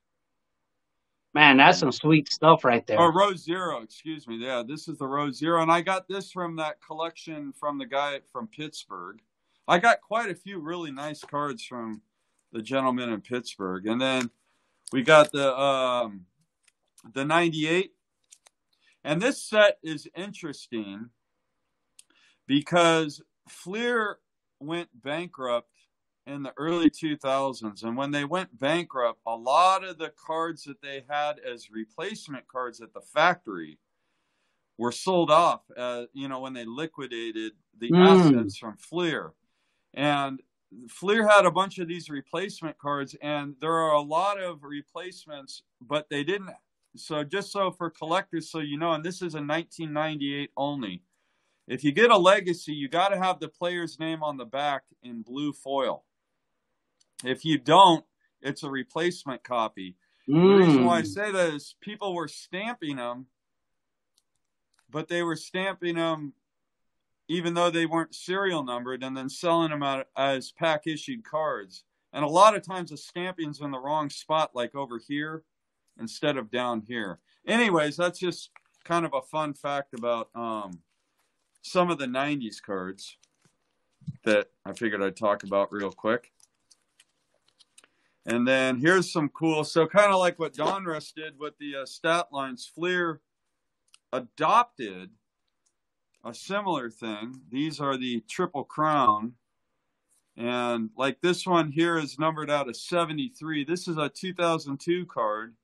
[1.34, 3.00] Man, that's some sweet stuff right there.
[3.00, 4.36] Oh, row zero, excuse me.
[4.36, 7.86] Yeah, this is the row zero, and I got this from that collection from the
[7.86, 9.22] guy from Pittsburgh.
[9.66, 12.02] I got quite a few really nice cards from
[12.52, 13.88] the gentleman in Pittsburgh.
[13.88, 14.30] And then
[14.92, 16.26] we got the um,
[17.14, 17.94] the 98.
[19.08, 21.12] And this set is interesting
[22.46, 24.20] because Fleer
[24.60, 25.72] went bankrupt
[26.26, 27.84] in the early 2000s.
[27.84, 32.50] And when they went bankrupt, a lot of the cards that they had as replacement
[32.50, 33.80] cards at the factory
[34.78, 38.06] were sold off, uh, you know, when they liquidated the mm.
[38.06, 39.32] assets from Fleer.
[39.94, 40.42] And
[40.90, 45.64] Fleer had a bunch of these replacement cards, and there are a lot of replacements,
[45.80, 46.50] but they didn't.
[46.98, 51.04] So, just so for collectors, so you know, and this is a 1998 only.
[51.68, 54.84] If you get a legacy, you got to have the player's name on the back
[55.04, 56.06] in blue foil.
[57.26, 58.06] If you don't,
[58.42, 59.96] it's a replacement copy.
[60.30, 60.44] Mm.
[60.44, 61.08] The reason why I hmm.
[61.08, 63.28] say that is people were stamping them,
[64.90, 66.34] but they were stamping them
[67.28, 71.84] even though they weren't serial numbered, and then selling them out as pack issued cards.
[72.14, 75.44] And a lot of times the stamping's in the wrong spot, like over here
[76.00, 77.20] instead of down here.
[77.46, 78.50] Anyways, that's just
[78.84, 80.80] kind of a fun fact about um,
[81.62, 83.18] some of the 90s cards
[84.24, 86.32] that I figured I'd talk about real quick.
[88.26, 91.86] And then here's some cool, so kind of like what Donruss did with the uh,
[91.86, 93.22] stat lines, Fleer
[94.12, 95.12] adopted
[96.26, 97.40] a similar thing.
[97.50, 99.34] These are the Triple Crown.
[100.36, 103.64] And like this one here is numbered out of 73.
[103.64, 105.56] This is a 2002 card.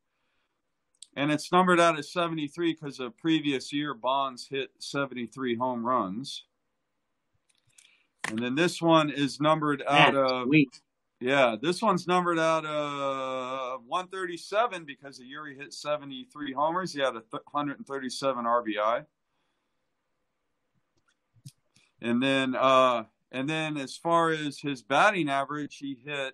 [1.16, 6.46] And it's numbered out of 73 because the previous year Bonds hit 73 home runs.
[8.30, 10.82] And then this one is numbered out of sweet.
[11.20, 17.00] Yeah, this one's numbered out of 137 because the year he hit 73 homers, he
[17.00, 19.06] had a 137 RBI.
[22.02, 26.34] And then uh and then as far as his batting average, he hit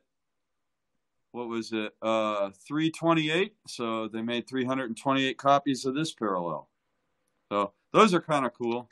[1.32, 1.94] what was it?
[2.02, 3.54] Uh 328.
[3.68, 6.70] So they made 328 copies of this parallel.
[7.52, 8.90] So those are kind of cool.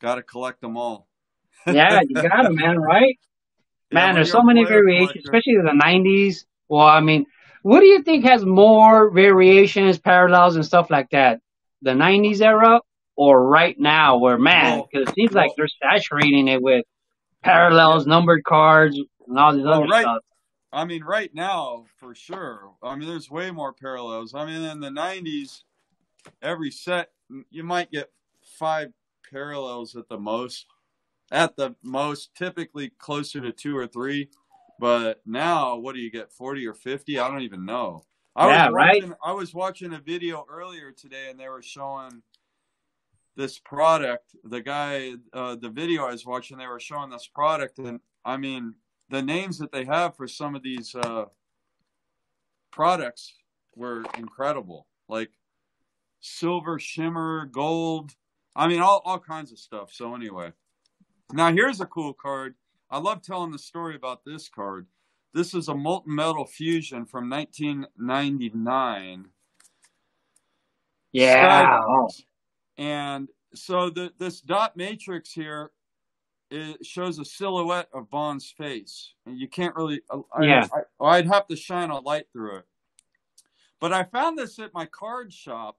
[0.00, 1.08] Got to collect them all.
[1.66, 3.18] yeah, you got them, man, right?
[3.90, 6.44] Man, yeah, there's so many variations, especially in the 90s.
[6.68, 7.26] Well, I mean,
[7.62, 11.40] what do you think has more variations, parallels, and stuff like that?
[11.82, 12.80] The 90s era
[13.16, 16.84] or right now where man, because it seems like they're saturating it with
[17.42, 20.22] parallels, numbered cards, and all this well, other right, stuff.
[20.72, 22.72] I mean, right now for sure.
[22.82, 24.34] I mean, there's way more parallels.
[24.34, 25.62] I mean, in the '90s,
[26.42, 27.10] every set
[27.50, 28.10] you might get
[28.42, 28.92] five
[29.30, 30.66] parallels at the most.
[31.32, 34.28] At the most, typically closer to two or three.
[34.78, 36.32] But now, what do you get?
[36.32, 37.18] Forty or fifty?
[37.18, 38.04] I don't even know.
[38.36, 39.18] I yeah, was watching, right.
[39.24, 42.22] I was watching a video earlier today, and they were showing
[43.34, 44.36] this product.
[44.44, 48.36] The guy, uh, the video I was watching, they were showing this product, and I
[48.36, 48.74] mean,
[49.08, 51.26] the names that they have for some of these uh,
[52.70, 53.34] products
[53.74, 55.30] were incredible, like
[56.20, 58.12] silver, shimmer, gold.
[58.54, 59.92] I mean, all all kinds of stuff.
[59.92, 60.52] So anyway,
[61.32, 62.54] now here's a cool card.
[62.90, 64.86] I love telling the story about this card.
[65.34, 69.26] This is a molten metal fusion from 1999.
[71.12, 71.80] Yeah.
[72.78, 75.72] And so the, this dot matrix here
[76.50, 80.00] it shows a silhouette of Bond's face, and you can't really.
[80.32, 80.66] I, Yeah.
[81.00, 82.66] I, I'd have to shine a light through it.
[83.80, 85.76] But I found this at my card shop,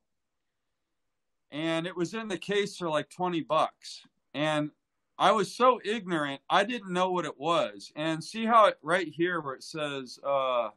[1.51, 4.01] and it was in the case for like twenty bucks.
[4.33, 4.71] And
[5.17, 7.91] I was so ignorant, I didn't know what it was.
[7.95, 10.69] And see how it right here where it says uh,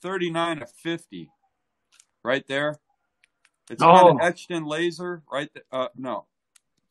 [0.00, 1.30] thirty nine of fifty,
[2.22, 2.78] right there.
[3.68, 4.10] It's kind Oh.
[4.14, 5.52] of etched in laser, right?
[5.52, 6.26] Th- uh, no,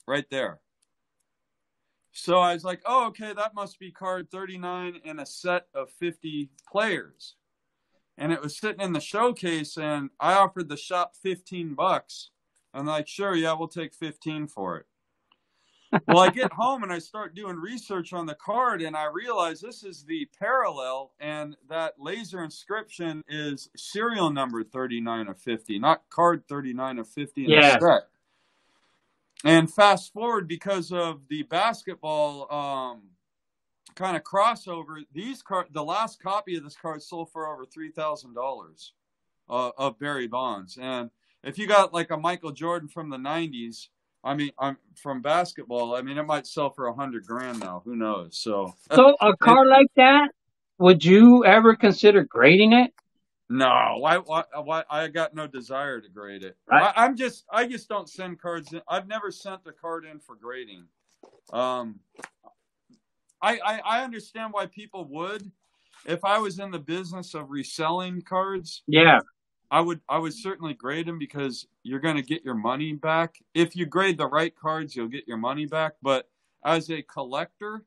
[0.05, 0.59] right there.
[2.17, 5.89] So I was like, oh, okay, that must be card 39 in a set of
[5.99, 7.35] 50 players.
[8.17, 12.29] And it was sitting in the showcase, and I offered the shop 15 bucks.
[12.73, 14.85] I'm like, sure, yeah, we'll take 15 for it.
[16.07, 19.59] well, I get home and I start doing research on the card, and I realize
[19.59, 26.03] this is the parallel, and that laser inscription is serial number 39 of 50, not
[26.09, 27.77] card 39 of 50 in Yeah.
[27.77, 28.07] the set.
[29.45, 33.03] And fast forward because of the basketball um,
[33.93, 37.91] kind of crossover, these card the last copy of this card sold for over three
[37.91, 38.93] thousand dollars
[39.47, 40.79] uh, of Barry Bonds.
[40.81, 41.11] And
[41.43, 43.89] if you got like a Michael Jordan from the '90s,
[44.23, 45.95] I mean, I'm from basketball.
[45.95, 47.83] I mean, it might sell for a hundred grand now.
[47.85, 48.39] Who knows?
[48.39, 50.29] So So a car like that,
[50.79, 52.91] would you ever consider grading it?
[53.49, 54.83] No, why, why, why?
[54.89, 56.57] I got no desire to grade it.
[56.69, 56.91] Right.
[56.95, 58.81] I, I'm just, I just don't send cards in.
[58.87, 60.85] I've never sent a card in for grading.
[61.53, 61.99] Um,
[63.41, 65.51] I, I, I understand why people would.
[66.05, 69.19] If I was in the business of reselling cards, Yeah.
[69.71, 73.35] I would, I would certainly grade them because you're going to get your money back.
[73.53, 75.93] If you grade the right cards, you'll get your money back.
[76.01, 76.29] But
[76.63, 77.83] as a collector,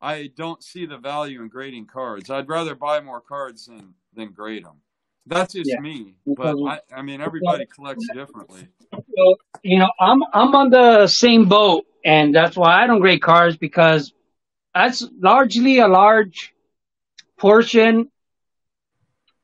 [0.00, 2.30] I don't see the value in grading cards.
[2.30, 4.80] I'd rather buy more cards than than grade them.
[5.26, 5.80] That's just Yeah.
[5.80, 6.14] me.
[6.26, 8.68] But I, I mean, everybody collects differently.
[8.92, 13.22] So, you know, I'm I'm on the same boat, and that's why I don't grade
[13.22, 14.12] cars because
[14.74, 16.52] that's largely a large
[17.38, 18.10] portion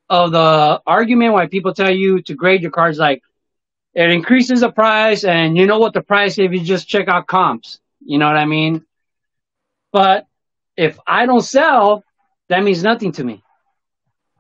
[0.09, 2.98] of the argument why people tell you to grade your cars.
[2.98, 3.22] Like,
[3.94, 7.26] it increases the price, and you know what the price if you just check out
[7.26, 7.80] comps.
[8.00, 8.85] You know what I mean?
[9.92, 10.26] But
[10.76, 12.04] if I don't sell,
[12.48, 13.42] that means nothing to me,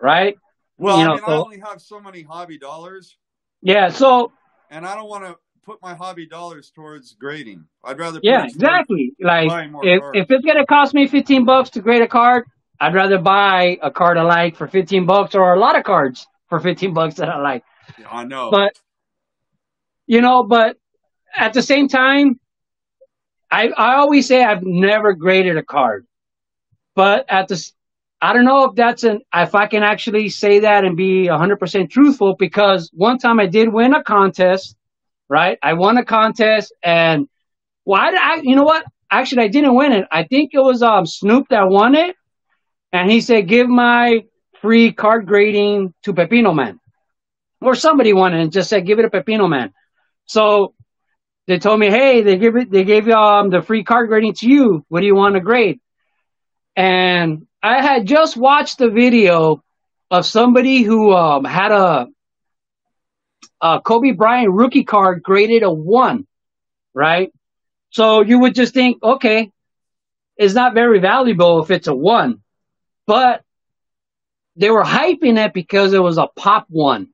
[0.00, 0.36] right?
[0.78, 3.16] Well, You I know, mean, I only have so many hobby dollars,
[3.62, 3.90] Yeah.
[3.90, 4.32] So
[4.70, 7.64] and I don't want to put my hobby dollars towards grading.
[7.84, 9.12] I'd rather Yeah, exactly.
[9.20, 9.50] Like
[9.82, 10.18] if cards.
[10.18, 12.44] if it's gonna cost me fifteen bucks to grade a card,
[12.80, 16.26] I'd rather buy a card I like for fifteen bucks or a lot of cards
[16.48, 17.62] for fifteen bucks that I like.
[17.98, 18.50] Yeah, I know.
[18.50, 18.72] But
[20.06, 20.76] you know, but
[21.36, 22.40] at the same time,
[23.50, 26.06] I I always say I've never graded a card.
[26.94, 27.56] But at the
[28.20, 31.58] I don't know if that's an if I can actually say that and be hundred
[31.58, 34.76] percent truthful because one time I did win a contest,
[35.28, 35.58] right?
[35.62, 37.28] I won a contest and
[37.84, 38.84] why did I you know what?
[39.10, 40.06] Actually, I didn't win it.
[40.12, 42.14] I think it was um Snoop that won it,
[42.92, 44.24] and he said, "Give my
[44.60, 46.78] free card grading to Pepino Man,"
[47.60, 49.72] or somebody won it and just said, "Give it to Pepino Man."
[50.26, 50.74] So
[51.46, 54.48] they told me, "Hey, they give it, they gave um the free card grading to
[54.48, 54.84] you.
[54.88, 55.80] What do you want to grade?"
[56.76, 59.62] And I had just watched the video
[60.10, 62.08] of somebody who um had a
[63.60, 66.26] a Kobe Bryant rookie card graded a one,
[66.94, 67.30] right?
[67.90, 69.50] So you would just think, okay,
[70.36, 72.40] it's not very valuable if it's a one,
[73.06, 73.42] but
[74.56, 77.08] they were hyping it because it was a pop one.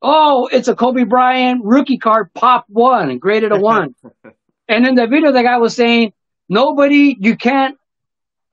[0.00, 3.94] Oh, it's a Kobe Bryant rookie card pop one and graded a one.
[4.68, 6.12] and in the video, the guy was saying,
[6.48, 7.76] nobody, you can't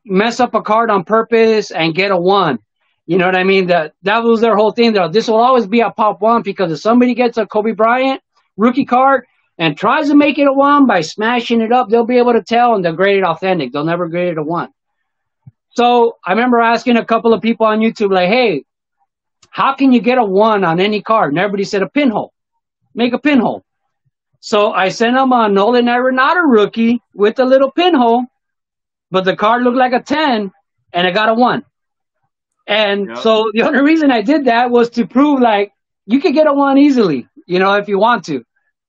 [0.05, 2.59] mess up a card on purpose and get a one.
[3.05, 3.67] You know what I mean?
[3.67, 4.93] That that was their whole thing.
[4.93, 8.21] Though this will always be a pop one because if somebody gets a Kobe Bryant
[8.55, 9.25] rookie card
[9.57, 12.41] and tries to make it a one by smashing it up, they'll be able to
[12.41, 13.71] tell and they'll grade it authentic.
[13.71, 14.69] They'll never grade it a one.
[15.71, 18.63] So I remember asking a couple of people on YouTube, like, "Hey,
[19.49, 22.31] how can you get a one on any card?" And everybody said a pinhole.
[22.95, 23.63] Make a pinhole.
[24.39, 28.25] So I sent them a Nolan Arenado rookie with a little pinhole,
[29.13, 30.51] but the card looked like a ten,
[30.91, 31.63] and I got a one.
[32.67, 33.17] And Yep.
[33.19, 35.71] so the only reason I did that was to prove like
[36.07, 38.43] you could get a one easily, you know, if you want to.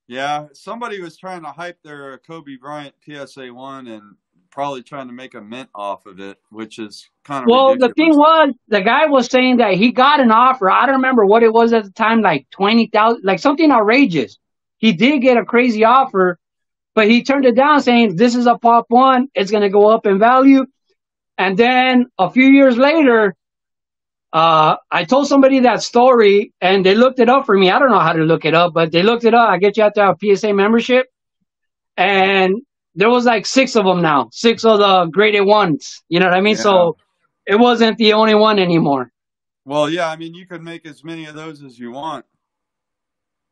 [0.07, 4.15] Yeah, somebody was trying to hype their Kobe Bryant PSA one and
[4.49, 7.93] probably trying to make a mint off of it, which is kind of Well, the
[7.93, 10.71] thing was, the guy was saying that he got an offer.
[10.71, 14.37] I don't remember what it was at the time, like twenty thousand, like something outrageous.
[14.77, 16.39] He did get a crazy offer,
[16.95, 19.27] but he turned it down, saying this is a pop one.
[19.35, 20.65] It's going to go up in value.
[21.37, 23.35] And then a few years later,
[24.31, 27.69] uh, I told somebody that story, and they looked it up for me.
[27.69, 29.49] I don't know how to look it up, but they looked it up.
[29.49, 31.07] I get you out to have a PSA membership,
[31.97, 32.55] and
[32.95, 36.01] there was like six of them now, six of the graded ones.
[36.07, 36.55] You know what I mean?
[36.55, 36.63] Yeah.
[36.63, 36.97] So
[37.45, 39.11] it wasn't the only one anymore.
[39.65, 42.25] Well, yeah, I mean, you could make as many of those as you want.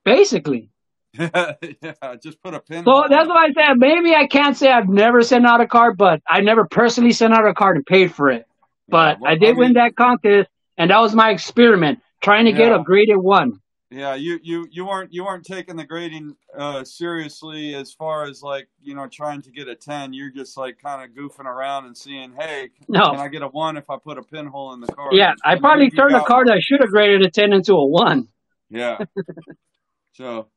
[0.05, 0.69] Basically.
[1.18, 2.84] Yeah, just put a pin.
[2.86, 5.97] So that's why I said maybe I can't say I've never sent out a card,
[5.97, 8.45] but I never personally sent out a card and paid for it.
[8.88, 12.51] But well, I did I win that contest, and that was my experiment, trying to
[12.51, 13.59] get a graded one.
[13.93, 18.41] Yeah, you you you weren't you weren't taking the grading uh, seriously as far as
[18.41, 20.14] like you know trying to get a ten.
[20.14, 23.11] You're just like kind of goofing around and seeing, hey, No.
[23.11, 25.14] can I get a one if I put a pinhole in the card?
[25.14, 26.57] Yeah, I probably turned a card one.
[26.57, 28.28] I should have graded a 10 into a 1.
[28.72, 28.97] Yeah.
[30.14, 30.47] so,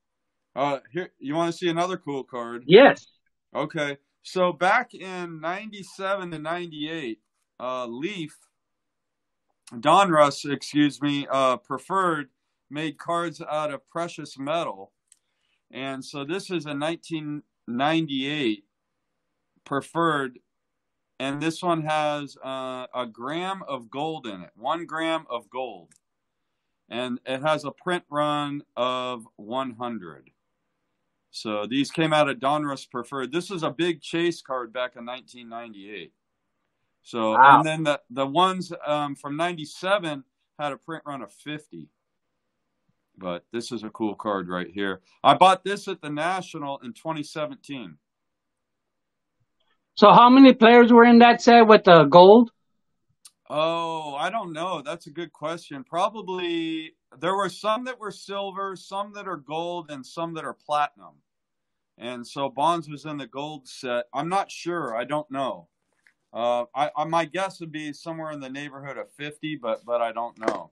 [0.56, 2.64] uh, here you want to see another cool card?
[2.66, 3.06] Yes.
[3.54, 3.98] Okay.
[4.22, 7.20] So back in 97 to 98,
[7.60, 8.36] uh, Leaf,
[9.72, 12.30] Donruss, excuse me, uh, preferred
[12.70, 14.92] made cards out of precious metal.
[15.70, 18.64] And so this is a 1998
[19.64, 20.38] preferred.
[21.18, 25.92] And this one has uh, a gram of gold in it, one gram of gold.
[26.88, 30.30] And it has a print run of 100.
[31.36, 33.30] So these came out of Donruss Preferred.
[33.30, 36.10] This is a big chase card back in 1998.
[37.02, 37.58] So Wow.
[37.58, 40.24] and then the the ones um, from '97
[40.58, 41.90] had a print run of 50.
[43.18, 45.02] But this is a cool card right here.
[45.22, 47.98] I bought this at the National in 2017.
[49.94, 52.50] So how many players were in that set with the gold?
[53.48, 54.80] Oh, I don't know.
[54.82, 55.84] That's a good question.
[55.84, 60.54] Probably there were some that were silver, some that are gold, and some that are
[60.54, 61.14] platinum.
[61.98, 64.04] And so Bonds was in the gold set.
[64.12, 64.94] I'm not sure.
[64.94, 65.68] I don't know.
[66.32, 70.02] Uh, I, I my guess would be somewhere in the neighborhood of 50, but but
[70.02, 70.70] I don't know.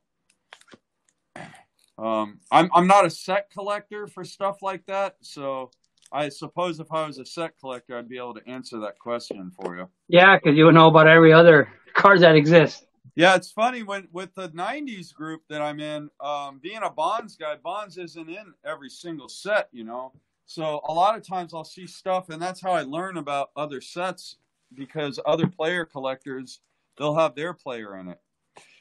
[1.96, 5.70] Um, I'm I'm not a set collector for stuff like that, so
[6.10, 9.52] I suppose if I was a set collector, I'd be able to answer that question
[9.52, 9.88] for you.
[10.08, 12.84] Yeah, because you would know about every other card that exists.
[13.14, 17.36] Yeah, it's funny when with the '90s group that I'm in, um, being a Bonds
[17.36, 20.12] guy, Bonds isn't in every single set, you know.
[20.46, 23.80] So a lot of times I'll see stuff, and that's how I learn about other
[23.80, 24.36] sets
[24.74, 26.60] because other player collectors
[26.96, 28.20] they'll have their player in it.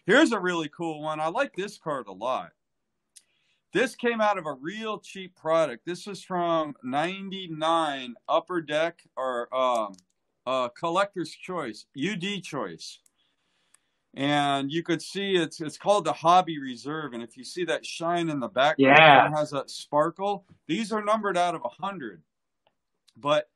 [0.06, 1.20] Here's a really cool one.
[1.20, 2.52] I like this card a lot.
[3.72, 5.86] This came out of a real cheap product.
[5.86, 9.94] This is from '99 Upper Deck or um,
[10.46, 13.00] uh, Collector's Choice, UD Choice
[14.16, 17.86] and you could see it's it's called the hobby reserve and if you see that
[17.86, 19.28] shine in the background Yeah.
[19.28, 22.22] it has that sparkle these are numbered out of a 100
[23.18, 23.50] but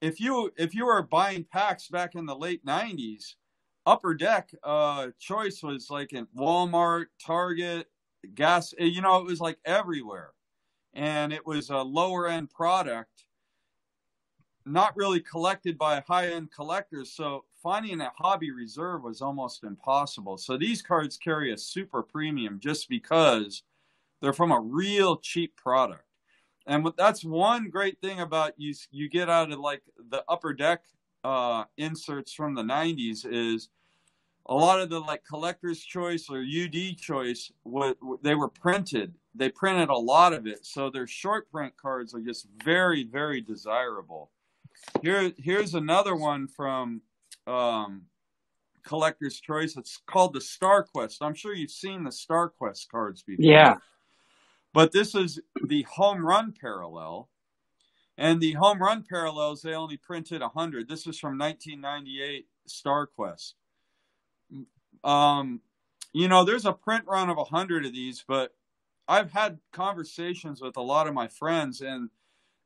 [0.00, 3.34] if you if you were buying packs back in the late 90s
[3.86, 7.88] upper deck uh choice was like in walmart target
[8.34, 10.32] gas you know it was like everywhere
[10.94, 13.24] and it was a lower end product
[14.64, 17.12] not really collected by high end collectors.
[17.12, 20.36] So finding a hobby reserve was almost impossible.
[20.36, 23.62] So these cards carry a super premium just because
[24.20, 26.04] they're from a real cheap product.
[26.66, 30.82] And that's one great thing about you you get out of like the upper deck
[31.24, 33.68] uh, inserts from the 90s is
[34.46, 39.48] a lot of the like collector's choice or UD choice what they were printed they
[39.48, 44.32] printed a lot of it so their short print cards are just very very desirable
[45.02, 47.02] here, here's another one from
[47.46, 48.02] um,
[48.84, 49.76] Collector's Choice.
[49.76, 51.22] It's called the Star Quest.
[51.22, 53.44] I'm sure you've seen the Star Quest cards before.
[53.44, 53.76] Yeah.
[54.72, 57.28] But this is the home run parallel.
[58.18, 60.88] And the home run parallels, they only printed 100.
[60.88, 63.54] This is from 1998 Star Quest.
[65.02, 65.60] Um,
[66.12, 68.54] you know, there's a print run of 100 of these, but
[69.08, 72.10] I've had conversations with a lot of my friends, and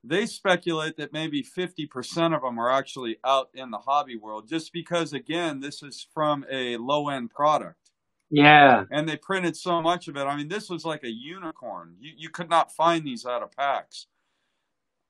[0.08, 4.72] they speculate that maybe 50% of them are actually out in the hobby world just
[4.72, 7.90] because, again, this is from a low end product
[8.30, 8.84] Yeah.
[8.90, 10.22] and they printed so much of it.
[10.24, 11.96] I mean, this was like a unicorn.
[12.00, 14.06] You, you could not find these out of packs.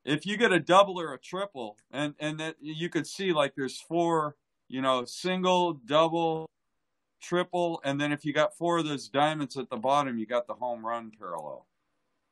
[0.05, 3.55] If you get a double or a triple, and, and that you could see like
[3.57, 4.37] there's four,
[4.69, 6.49] you know, single, double,
[7.21, 10.47] triple, and then if you got four of those diamonds at the bottom, you got
[10.47, 11.67] the home run parallel.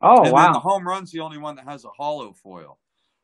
[0.04, 2.78] Oh, and then the home run's the only one that has a hollow foil.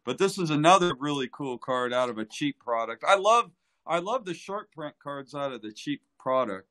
[0.05, 3.05] But this is another really cool card out of a cheap product.
[3.07, 3.51] I love
[3.87, 6.69] I love the short print cards out of the cheap product.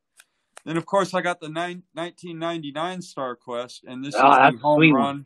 [0.66, 4.60] Then of course I got the nine, 1999 Star Quest, and this Oh, is the
[4.62, 4.94] home sweet.
[4.94, 5.26] run.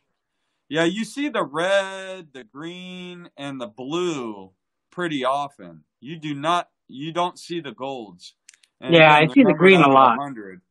[0.69, 4.51] Yeah, you see the red, the green, and the blue
[4.91, 5.84] pretty often.
[5.99, 8.36] You do not, you don't see the golds.
[8.81, 10.17] And Yeah, I see the green a lot.
[10.17, 10.61] 100.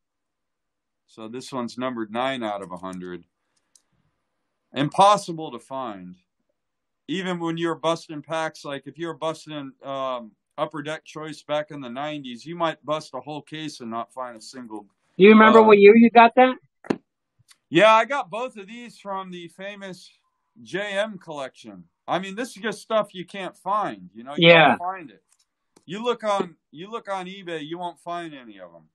[1.07, 3.25] So this one's numbered nine out of a hundred.
[4.75, 6.17] Impossible to find.
[7.09, 11.81] Even when you're busting packs, like if you're busting um, upper deck choice back in
[11.81, 14.87] the '90s, you might bust a whole case and not find a single.
[15.19, 16.57] Do you remember Uh, what year you got that?
[17.69, 20.11] Yeah, I got both of these from the famous
[20.63, 21.85] JM collection.
[22.07, 24.11] I mean, this is just stuff you can't find.
[24.15, 24.77] You know, you Yeah.
[24.77, 25.23] find it.
[25.85, 28.89] You look on you look on eBay, you won't find any of them.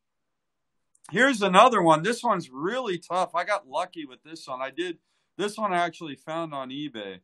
[1.12, 2.02] Here's another one.
[2.04, 3.36] This one's really tough.
[3.36, 4.62] I got lucky with this one.
[4.62, 4.98] I did
[5.38, 7.20] this one I actually found on eBay.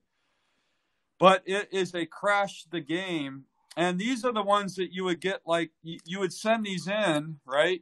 [1.19, 3.45] But it is a crash the game.
[3.75, 7.39] And these are the ones that you would get like you, would send these in,
[7.45, 7.81] right?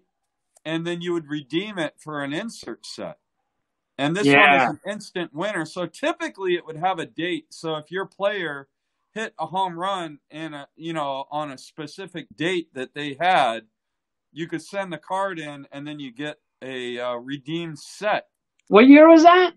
[0.63, 3.17] And then you would redeem it for an insert set.
[3.97, 4.39] And this Yeah.
[4.39, 5.65] one is an instant winner.
[5.65, 7.53] So typically it would have a date.
[7.53, 8.69] So if your player
[9.13, 13.67] hit a home run in a you know on a specific date that they had,
[14.31, 18.27] you could send the card in and then you get a uh, redeemed set.
[18.69, 19.53] What year was that?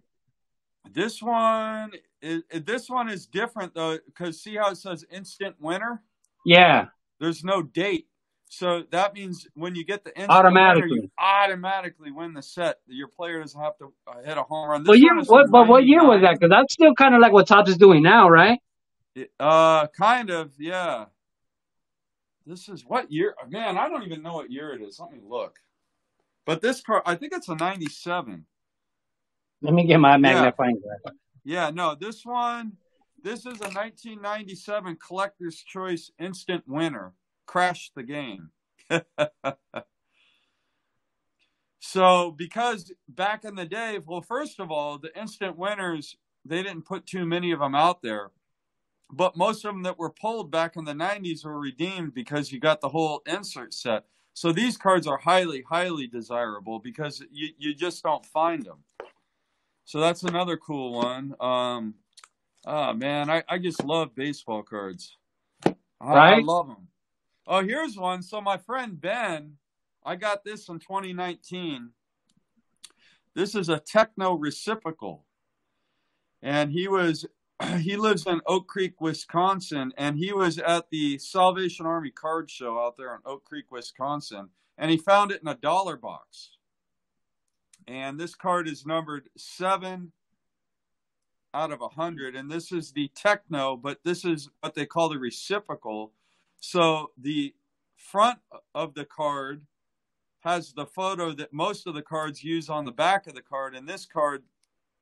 [0.92, 6.02] This one is this one is different though because see how it says instant winner.
[6.44, 6.86] Yeah.
[7.20, 8.06] There's no date.
[8.48, 10.90] So that means when you get the instant Automatically.
[10.90, 12.76] winner, you automatically win the set.
[12.86, 14.82] Your player doesn't have to uh, hit a home run.
[14.82, 15.20] This What year?
[15.24, 15.50] What?
[15.50, 16.34] But what year was that?
[16.34, 18.60] Because that's still kind of like what Topps is doing now, right?
[19.40, 21.06] Uh, kind of, yeah.
[22.46, 23.34] This is what year?
[23.48, 25.00] Man, I don't even know what year it is.
[25.00, 25.58] Let me look.
[26.44, 28.44] But this car, I think it's a '97.
[29.64, 31.14] Let me get my magnifying glass.
[31.42, 32.72] Yeah, no, this one,
[33.22, 37.14] this is a 1997 Collector's Choice Instant Winner.
[37.46, 38.50] Crashed the game.
[41.80, 46.84] so, because back in the day, well, first of all, the instant winners, they didn't
[46.84, 48.32] put too many of them out there.
[49.10, 52.60] But most of them that were pulled back in the 90s were redeemed because you
[52.60, 54.04] got the whole insert set.
[54.34, 58.80] So these cards are highly, highly desirable because you, you just don't find them.
[59.84, 61.34] So that's another cool one.
[61.40, 61.94] Um,
[62.66, 65.16] oh man, I, I just love baseball cards.
[65.66, 66.88] I, I love them.
[67.46, 68.22] Oh, here's one.
[68.22, 69.54] So my friend Ben,
[70.04, 71.90] I got this in 2019.
[73.34, 75.24] This is a techno reciprocal,
[76.42, 77.26] and he was
[77.80, 82.78] he lives in Oak Creek, Wisconsin, and he was at the Salvation Army card show
[82.78, 86.53] out there in Oak Creek, Wisconsin, and he found it in a dollar box.
[87.86, 90.12] And this card is numbered seven
[91.52, 95.08] out of a hundred, and this is the techno, but this is what they call
[95.08, 96.12] the reciprocal.
[96.60, 97.54] So the
[97.96, 98.38] front
[98.74, 99.62] of the card
[100.40, 103.74] has the photo that most of the cards use on the back of the card,
[103.74, 104.42] and this card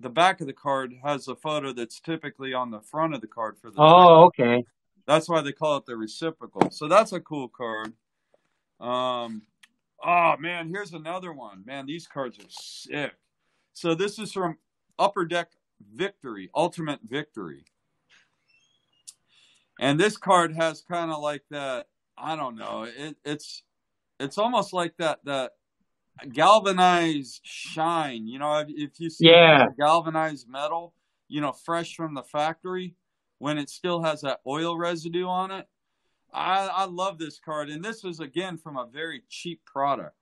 [0.01, 3.26] the back of the card has a photo that's typically on the front of the
[3.28, 4.64] card for the Oh, okay.
[5.07, 6.70] that's why they call it the reciprocal.
[6.70, 7.93] So that's a cool card.
[8.80, 9.43] Um,
[10.05, 11.64] oh man, here's another one.
[11.64, 13.12] Man, these cards are sick.
[13.72, 14.59] So this is from
[14.98, 15.50] Upper Deck
[15.94, 17.64] Victory, Ultimate Victory.
[19.80, 21.86] And this card has kind of like that,
[22.16, 23.62] I don't know, it, it's
[24.20, 25.53] it's almost like that that
[26.32, 28.26] galvanized shine.
[28.26, 29.68] You know, if, if you see Yeah.
[29.78, 30.94] galvanized metal,
[31.28, 32.94] you know, fresh from the factory,
[33.38, 35.66] when it still has that oil residue on it.
[36.33, 40.16] I, I love this card, and this is again from a very cheap product.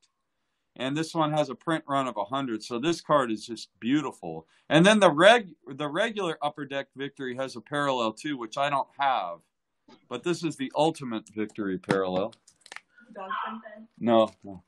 [0.76, 4.46] And this one has a print run of 100, so this card is just beautiful.
[4.68, 8.70] And then the reg the regular Upper Deck Victory has a parallel too, which I
[8.70, 9.38] don't have,
[10.08, 12.32] but this is the Ultimate Victory parallel.
[13.98, 14.62] No, no.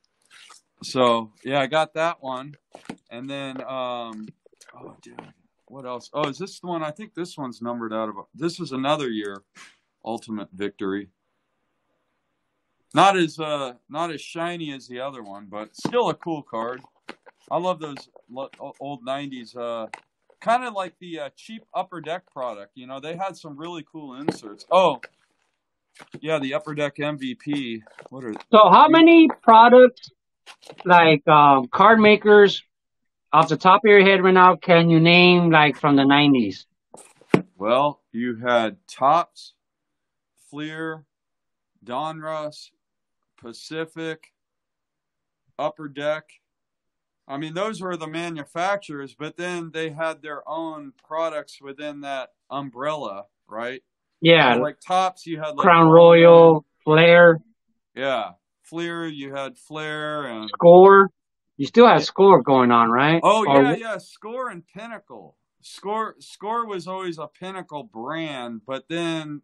[0.83, 2.57] So yeah, I got that one,
[3.11, 4.29] and then um,
[4.75, 5.21] oh dude,
[5.67, 6.11] what else?
[6.13, 6.83] Oh, is this the one?
[6.83, 8.17] I think this one's numbered out of.
[8.35, 9.45] This is another year,
[10.05, 11.09] Ultimate Victory.
[12.95, 16.83] Not as uh, not as shiny as the other one, but still a cool card.
[17.51, 18.09] I love those
[18.81, 19.87] old '90s, uh,
[20.41, 22.73] kind of like the uh, cheap Upper Deck product.
[22.75, 24.67] You know, they had some really cool inserts.
[24.71, 25.01] Oh,
[26.21, 27.83] yeah, the Upper Deck MVP.
[28.11, 30.11] What are So how many products,
[30.85, 32.63] like um, card makers,
[33.33, 36.67] off the top of your head right now, can you name like from the nineties?
[37.57, 39.55] Well, you had Topps,
[40.51, 41.05] Fleer,
[41.85, 42.71] Donruss,
[43.43, 44.33] Pacific,
[45.59, 46.25] Upper Deck,
[47.29, 52.31] I mean, those were the manufacturers, but then they had their own products within that
[52.51, 53.83] umbrella, right?
[54.21, 57.41] Yeah, So, like Topps, you had like Crown Royal, Flair,
[57.95, 58.33] Yeah,
[58.63, 61.11] Flair, you had Flair, and Score.
[61.57, 63.21] You still have Score going on, right?
[63.23, 65.37] oh Or- yeah, yeah, Score and Pinnacle.
[65.61, 69.43] Score Score was always a Pinnacle brand, but then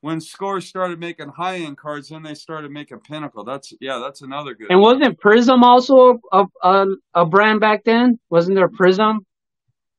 [0.00, 3.44] when Score started making high end cards, then they started making Pinnacle.
[3.44, 4.70] That's yeah, that's another good.
[4.70, 8.18] And wasn't Prism also a, a a brand back then?
[8.30, 9.26] Wasn't there Prism?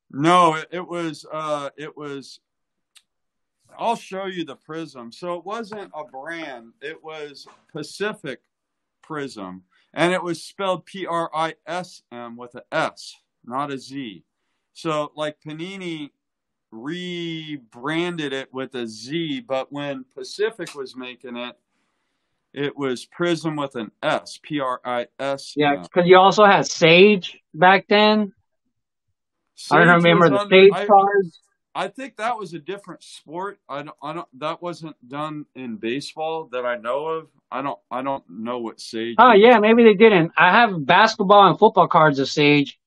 [0.09, 2.39] No, it, it was uh it was
[3.77, 5.11] I'll show you the Prism.
[5.11, 6.73] So it wasn't a brand.
[6.81, 8.41] It was Pacific
[9.01, 13.77] Prism and it was spelled P R I S M with a S, not a
[13.77, 14.23] Z.
[14.73, 16.11] So like Panini
[16.71, 21.57] rebranded it with a Z, but when Pacific was making it
[22.53, 25.53] it was Prism with an S, P R I S.
[25.55, 28.33] Yeah, because you also had Sage back then.
[29.69, 31.41] I don't remember the under- Sage I- cards.
[31.73, 33.57] I think that was a different sport.
[33.69, 34.27] I don't, I don't.
[34.39, 37.29] That wasn't done in baseball that I know of.
[37.49, 37.79] I don't.
[37.89, 39.15] I don't know what Sage.
[39.17, 40.33] Oh yeah, maybe they didn't.
[40.35, 42.77] I have basketball and football cards of Sage.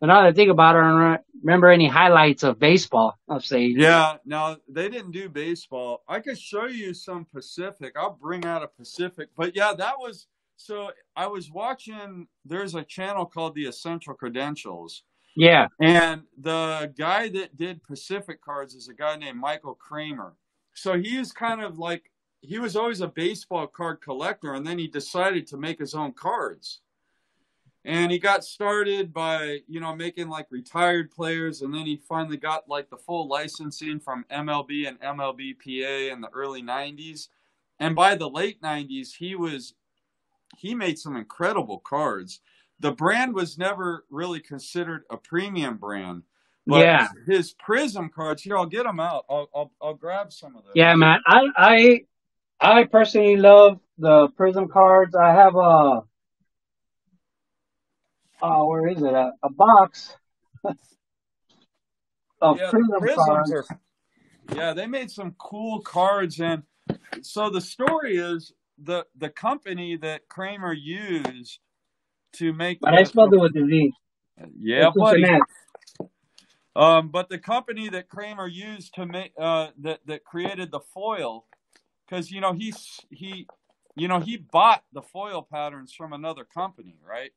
[0.00, 3.66] But now that I think about it, remember any highlights of baseball I'll say.
[3.66, 4.16] Yeah.
[4.24, 6.02] Now they didn't do baseball.
[6.08, 7.94] I could show you some Pacific.
[7.96, 9.28] I'll bring out a Pacific.
[9.36, 10.26] But yeah, that was.
[10.56, 12.28] So I was watching.
[12.44, 15.02] There's a channel called the Essential Credentials.
[15.36, 15.68] Yeah.
[15.80, 20.34] And the guy that did Pacific cards is a guy named Michael Cramer.
[20.74, 22.10] So he is kind of like
[22.40, 26.12] he was always a baseball card collector, and then he decided to make his own
[26.12, 26.80] cards.
[27.86, 32.36] And he got started by you know making like retired players, and then he finally
[32.36, 37.28] got like the full licensing from MLB and MLBPA in the early '90s.
[37.80, 39.74] And by the late '90s, he was
[40.58, 42.40] he made some incredible cards
[42.80, 46.22] the brand was never really considered a premium brand.
[46.68, 47.08] But Yeah.
[47.26, 49.24] his Prism cards here, I'll get them out.
[49.30, 50.72] I'll I'll, I'll grab some of them.
[50.74, 51.20] Yeah, man.
[51.26, 52.00] I I
[52.60, 55.14] I personally love the Prism cards.
[55.14, 56.02] I have a
[58.42, 59.12] oh, where is it?
[59.14, 60.16] A, a box
[62.40, 63.52] of Yeah, Prism cards.
[63.52, 63.64] are.
[64.54, 66.62] Yeah, they made some cool cards, and
[67.22, 71.58] so the story is the the company that Cramer used
[72.34, 72.80] to make.
[72.80, 73.92] But I the- spelled it with the Z.
[74.60, 75.24] yeah, buddy.
[76.76, 81.46] Um, but the company that Cramer used to make uh, that that created the foil,
[82.06, 83.48] because you know he's he,
[83.96, 87.32] you know he bought the foil patterns from another company, right?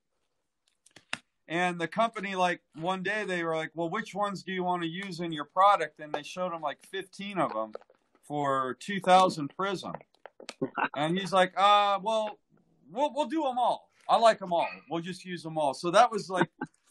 [1.49, 4.83] And the company, like one day, they were like, "Well, which ones do you want
[4.83, 7.73] to use in your product?" And they showed him like 15 of them
[8.23, 9.93] for 2,000 Prism.
[10.95, 12.37] And he's like, "Uh, well,
[12.91, 13.89] we'll we'll do them all.
[14.07, 14.67] I like them all.
[14.91, 16.49] We'll just use them all." So that was like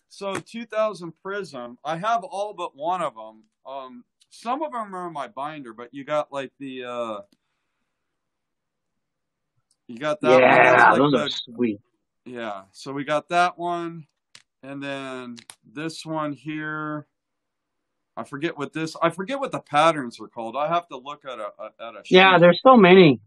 [0.09, 1.79] so 2000 Prism.
[1.85, 3.45] I have all but one of them.
[3.65, 7.21] Um, some of them are in my binder, but you got like the uh,
[9.87, 10.79] you got that Yeah, one.
[10.79, 11.81] That's those like are the, sweet.
[12.25, 12.63] yeah.
[12.73, 14.07] So we got that one,
[14.63, 15.37] and then
[15.73, 17.07] this one here.
[18.17, 18.97] I forget what this.
[19.01, 20.57] I forget what the patterns are called.
[20.57, 21.51] I have to look at a,
[21.81, 22.03] at a.
[22.11, 22.41] Yeah, sheet.
[22.41, 23.21] there's so many.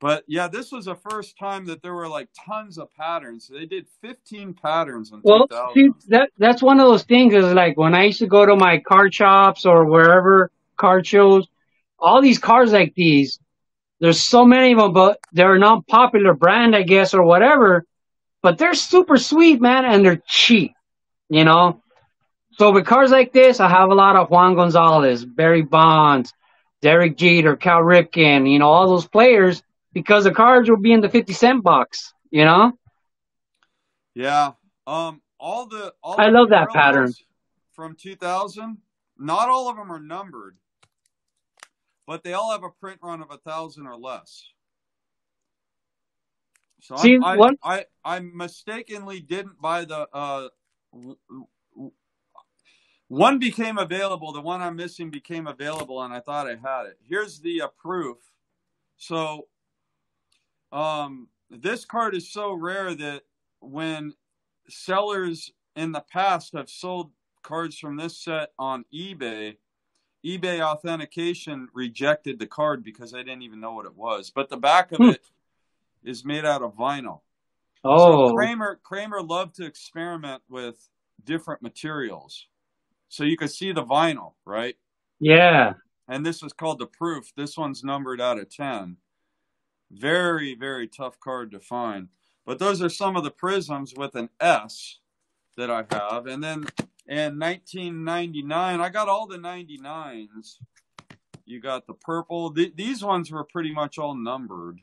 [0.00, 3.50] But yeah, this was the first time that there were like tons of patterns.
[3.52, 5.74] They did 15 patterns in Well, 2000.
[5.74, 8.54] see, that that's one of those things is like when I used to go to
[8.54, 11.48] my car shops or wherever car shows,
[11.98, 13.40] all these cars like these,
[14.00, 17.84] there's so many of them, but they're a non-popular brand, I guess, or whatever.
[18.48, 20.72] But they're super sweet, man, and they're cheap,
[21.28, 21.82] you know.
[22.52, 26.32] So with cards like this, I have a lot of Juan Gonzalez, Barry Bonds,
[26.80, 31.02] Derek Jeter, Cal Ripken, you know, all those players because the cards will be in
[31.02, 32.72] the 50 cent box, you know.
[34.14, 34.52] Yeah.
[34.86, 35.20] Um.
[35.38, 35.92] All the.
[36.02, 37.12] All I the love that pattern.
[37.74, 38.78] From 2000.
[39.18, 40.56] Not all of them are numbered,
[42.06, 44.42] but they all have a print run of a thousand or less.
[46.80, 50.48] So See, I, what- I I mistakenly didn't buy the uh.
[53.08, 54.32] One became available.
[54.32, 56.98] The one I'm missing became available, and I thought I had it.
[57.08, 58.18] Here's the uh, proof.
[58.98, 59.48] So,
[60.72, 63.22] um, this card is so rare that
[63.60, 64.12] when
[64.68, 67.10] sellers in the past have sold
[67.42, 69.56] cards from this set on eBay,
[70.24, 74.30] eBay authentication rejected the card because they didn't even know what it was.
[74.30, 75.10] But the back of Hmm.
[75.10, 75.22] it
[76.08, 77.20] is made out of vinyl.
[77.84, 80.88] Oh, So Cramer Cramer loved to experiment with
[81.24, 82.46] different materials.
[83.08, 84.76] So you could see the vinyl, right?
[85.20, 85.74] yeah.
[86.10, 87.32] And this is called the proof.
[87.36, 88.96] This one's numbered out of 10.
[89.90, 92.08] Very, very tough card to find.
[92.46, 95.00] But those are some of the prisms with an S
[95.58, 96.26] that I have.
[96.26, 96.66] And then
[97.06, 100.56] in 1999, I got all the 99s.
[101.44, 102.54] You got the purple.
[102.54, 104.80] Th- these ones were pretty much all numbered.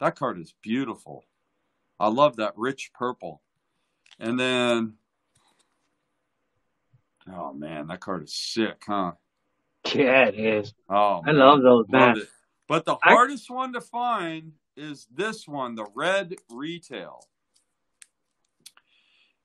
[0.00, 1.24] That card is beautiful.
[1.98, 3.42] I love that rich purple.
[4.20, 4.94] And then,
[7.32, 9.12] oh man, that card is sick, huh?
[9.94, 10.74] Yeah, it is.
[10.88, 12.18] Oh, I love those, man.
[12.18, 12.28] Love.
[12.68, 17.24] But the I- hardest one to find is this one, the red retail.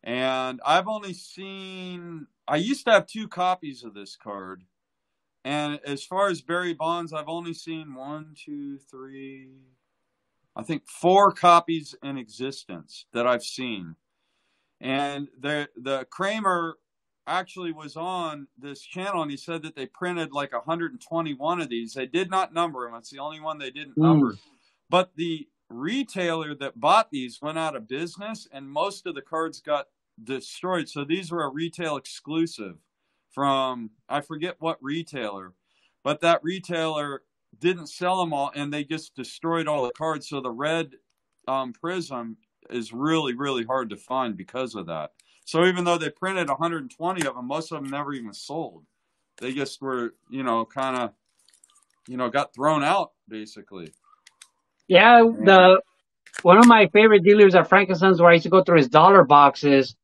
[0.03, 4.63] And I've only seen, I used to have two copies of this card.
[5.45, 9.51] And as far as Barry Bonds, I've only seen one, two, three,
[10.55, 13.95] I think four copies in existence that I've seen.
[14.81, 16.77] And the the Cramer
[17.25, 21.93] actually was on this channel and he said that they printed like 121 of these.
[21.93, 22.95] They did not number them.
[22.95, 24.03] It's the only one they didn't Mm.
[24.03, 24.35] number.
[24.89, 29.61] But the retailer that bought these went out of business and most of the cards
[29.61, 29.87] got
[30.21, 30.89] destroyed.
[30.89, 32.77] So these were a retail exclusive
[33.31, 35.53] from I forget what retailer,
[36.03, 37.23] but that retailer
[37.59, 40.29] didn't sell them all and they just destroyed all the cards.
[40.29, 40.91] So the red
[41.47, 42.37] um, prism
[42.69, 45.11] is really, really hard to find because of that.
[45.45, 48.85] So even though they printed 120 of them, most of them never even sold.
[49.37, 51.11] They just were, you know, kind of,
[52.07, 53.93] you know, got thrown out basically.
[54.87, 55.81] Yeah, the
[56.41, 59.23] one of my favorite dealers at Frankenstein's where I used to go through his dollar
[59.23, 59.95] boxes.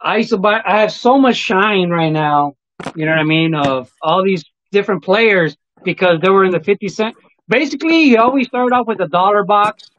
[0.00, 0.60] I used to buy.
[0.64, 2.56] I have so much shine right now.
[2.94, 3.54] You know what I mean?
[3.54, 7.16] Of all these different players because they were in the fifty cent.
[7.48, 9.90] Basically, he always started off with a dollar box,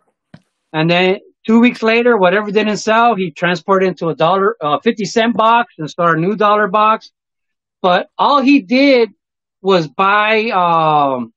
[0.74, 5.06] and then two weeks later, whatever didn't sell, he transported into a dollar, uh, fifty
[5.06, 7.12] cent box, and start a new dollar box.
[7.82, 9.12] But all he did
[9.62, 11.34] was buy, um,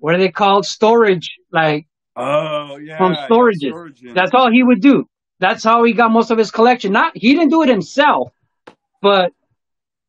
[0.00, 0.64] what are they called?
[0.66, 1.86] Storage, like
[2.16, 3.68] Oh yeah, From yeah, storages.
[3.68, 4.14] storage units.
[4.14, 5.06] that's all he would do.
[5.38, 6.92] That's how he got most of his collection.
[6.92, 8.32] Not he didn't do it himself,
[9.00, 9.32] but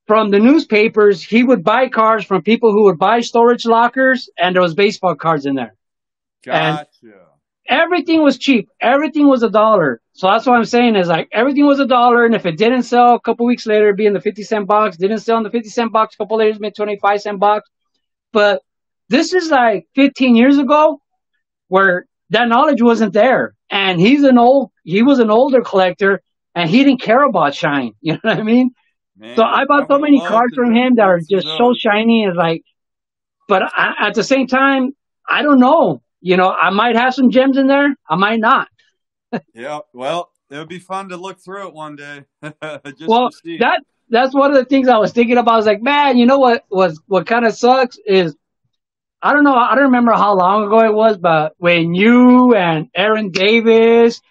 [0.07, 4.55] from the newspapers, he would buy cars from people who would buy storage lockers, and
[4.55, 5.75] there was baseball cards in there.
[6.43, 6.87] Gotcha.
[7.69, 8.69] Everything was cheap.
[8.81, 10.01] Everything was a dollar.
[10.11, 12.83] So that's what I'm saying is like everything was a dollar, and if it didn't
[12.83, 14.97] sell a couple weeks later, it'd be in the 50 cent box.
[14.97, 16.15] Didn't sell in the 50 cent box.
[16.15, 17.69] A couple later, it'd 25 cent box.
[18.33, 18.61] But
[19.07, 20.99] this is like 15 years ago,
[21.69, 23.55] where that knowledge wasn't there.
[23.69, 26.21] And he's an old, he was an older collector,
[26.53, 27.93] and he didn't care about shine.
[28.01, 28.71] You know what I mean?
[29.17, 32.23] Man, So I bought so many cards from him that are just so shiny.
[32.25, 32.63] and like,
[33.47, 34.95] but I, at the same time,
[35.27, 36.01] I don't know.
[36.21, 37.95] You know, I might have some gems in there.
[38.09, 38.67] I might not.
[39.53, 42.25] Yeah, well, it would be fun to look through it one day.
[42.43, 45.53] Just Well, that that's one of the things I was thinking about.
[45.53, 48.35] I was like, man, you know what was what kind of sucks is
[49.23, 49.55] I don't know.
[49.55, 54.21] I don't remember how long ago it was, but when you and Aaron Davis,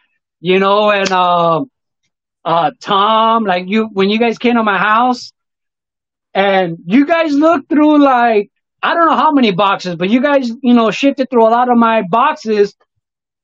[0.40, 1.70] you know, and um,
[2.44, 5.32] uh, Tom, like you, when you guys came to my house,
[6.34, 8.50] and you guys looked through like
[8.82, 11.70] I don't know how many boxes, but you guys, you know, shifted through a lot
[11.70, 12.74] of my boxes,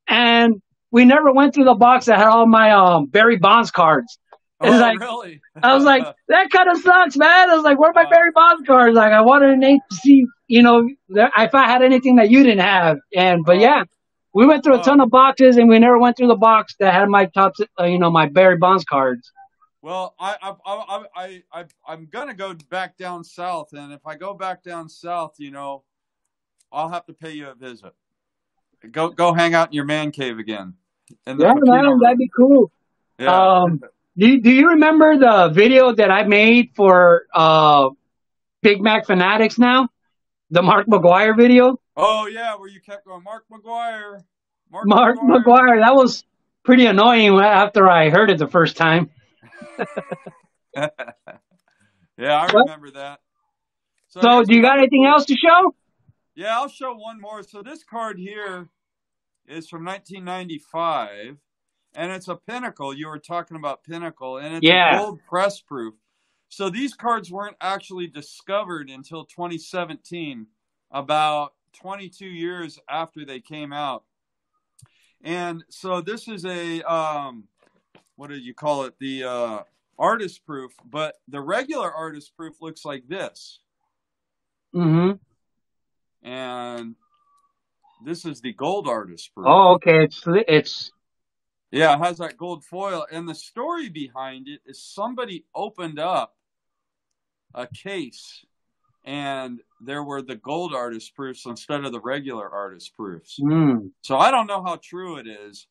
[0.09, 4.19] and we never went through the box that had all my um Barry Bonds cards.
[4.61, 5.41] oh, like- really?
[5.63, 7.51] I was like, that kind of sucks, man.
[7.51, 8.95] I was like, where are my Uh, Barry Bonds cards?
[8.97, 12.97] Like, I wanted to see, you know, if I had anything that you didn't have.
[13.15, 13.85] And, but Uh, yeah,
[14.39, 16.95] we went through a ton of boxes and we never went through the box that
[16.95, 19.33] had my top, uh, you know, my Barry Bonds cards.
[19.83, 24.15] Well, I, I, I, I, I, I'm gonna go back down south, and if I
[24.15, 25.83] go back down south, you know,
[26.71, 27.93] I'll have to pay you a visit.
[28.93, 30.75] Go, go hang out in your man cave again.
[31.27, 32.01] In the Yeah, man, room.
[32.01, 32.71] that'd be cool.
[33.19, 33.63] Yeah.
[33.63, 33.81] Um,
[34.17, 37.91] do, do you remember the video that I made for, uh,
[38.63, 39.89] Big Mac Fanatics now?
[40.51, 41.81] The Mark McGwire video?
[42.01, 44.23] Oh yeah, where you kept going, Mark McGwire.
[44.71, 45.85] Mark, Mark McGwire.
[45.85, 46.25] That was
[46.63, 49.11] pretty annoying after I heard it the first time.
[50.77, 50.89] yeah,
[52.17, 53.19] I remember that.
[54.07, 55.75] So, here's do you got anything else to show?
[56.37, 57.43] Yeah, I'll show one more.
[57.43, 58.69] So this card here
[59.49, 61.39] is from 1995,
[61.97, 62.95] and it's a Pinnacle.
[62.95, 64.99] You were talking about Pinnacle, and it's Yeah.
[64.99, 65.95] gold press proof.
[66.49, 70.47] So these cards weren't actually discovered until 2017,
[70.93, 74.05] about 22 years after they came out.
[75.23, 77.45] And so this is a um,
[78.17, 78.95] what do you call it?
[79.01, 79.63] The uh,
[79.99, 83.61] artist proof, but the regular artist proof looks like this.
[84.75, 85.17] Mm-hmm.
[86.29, 86.95] and
[88.05, 89.47] this is the gold artist proof.
[89.49, 90.05] Oh, okay.
[90.05, 90.93] It's it's
[91.71, 96.37] Yeah, it has that gold foil, and the story behind it is somebody opened up
[97.55, 98.45] a case,
[99.09, 103.39] and there were the gold artist proofs instead of the regular artist proofs.
[103.41, 105.67] mm, So I don't know how true it is,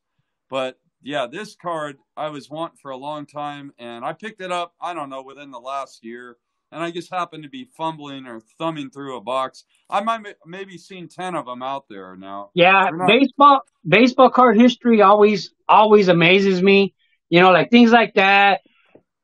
[0.50, 4.52] But yeah, this card I was wanting for a long time, and I picked it
[4.52, 4.74] up.
[4.82, 6.38] I don't know within the last year,
[6.72, 9.66] and I just happened to be fumbling or thumbing through a box.
[9.90, 12.52] I might maybe seen ten of them out there now.
[12.56, 16.94] Yeah, baseball baseball card history always always amazes me.
[17.30, 18.62] You know, like things like that,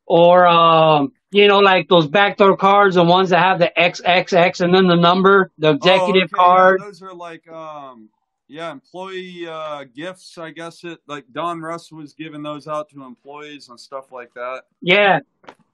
[0.05, 4.74] or um, you know, like those backdoor cards, the ones that have the XXX and
[4.74, 6.46] then the number, the executive oh, okay.
[6.46, 6.80] card.
[6.80, 8.10] Yeah, those are like um,
[8.48, 10.38] yeah, employee uh, gifts.
[10.38, 14.64] I guess it like Donruss was giving those out to employees and stuff like that.
[14.82, 15.20] Yeah,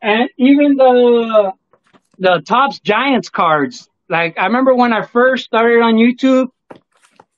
[0.01, 1.51] and even the
[2.19, 3.89] the Topps Giants cards.
[4.07, 6.47] Like I remember when I first started on YouTube,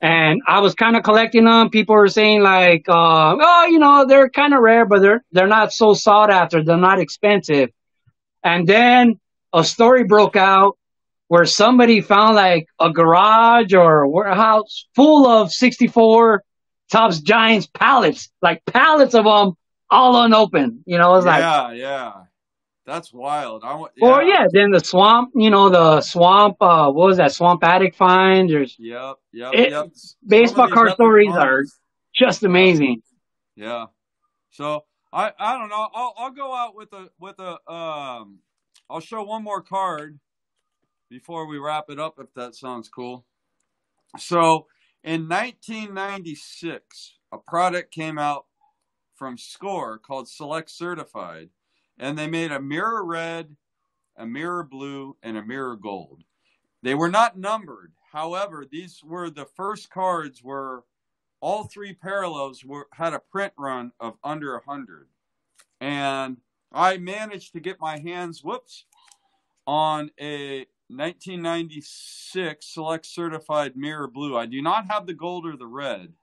[0.01, 1.69] and I was kind of collecting them.
[1.69, 5.47] People were saying like, uh, oh, you know, they're kind of rare, but they're they're
[5.47, 6.63] not so sought after.
[6.63, 7.71] They're not expensive.
[8.43, 9.19] And then
[9.53, 10.77] a story broke out
[11.27, 16.43] where somebody found like a garage or a warehouse full of 64
[16.91, 19.53] Topps Giants pallets, like pallets of them,
[19.89, 20.81] all unopened.
[20.85, 22.13] You know, it was yeah, like, yeah, yeah.
[22.85, 23.63] That's wild.
[23.63, 23.93] I want.
[23.95, 24.07] Yeah.
[24.07, 25.31] Or yeah, then the swamp.
[25.35, 26.57] You know, the swamp.
[26.59, 27.31] Uh, what was that?
[27.31, 28.51] Swamp attic finds.
[28.51, 28.75] There's.
[28.77, 29.89] Yep, yep, it, yep.
[30.27, 31.63] Baseball card stories are
[32.13, 33.03] just amazing.
[33.55, 33.85] Yeah.
[34.49, 34.83] So
[35.13, 35.89] I I don't know.
[35.93, 38.39] I'll I'll go out with a with a um.
[38.89, 40.19] I'll show one more card
[41.09, 43.25] before we wrap it up, if that sounds cool.
[44.17, 44.67] So,
[45.03, 48.45] in 1996, a product came out
[49.15, 51.49] from Score called Select Certified,
[51.97, 53.55] and they made a mirror red,
[54.17, 56.23] a mirror blue, and a mirror gold.
[56.81, 57.93] They were not numbered.
[58.11, 60.81] However, these were the first cards where
[61.41, 65.07] all three parallels were had a print run of under 100.
[65.81, 66.37] And
[66.71, 68.85] I managed to get my hands, whoops,
[69.65, 74.37] on a 1996 Select Certified Mirror Blue.
[74.37, 76.13] I do not have the gold or the red,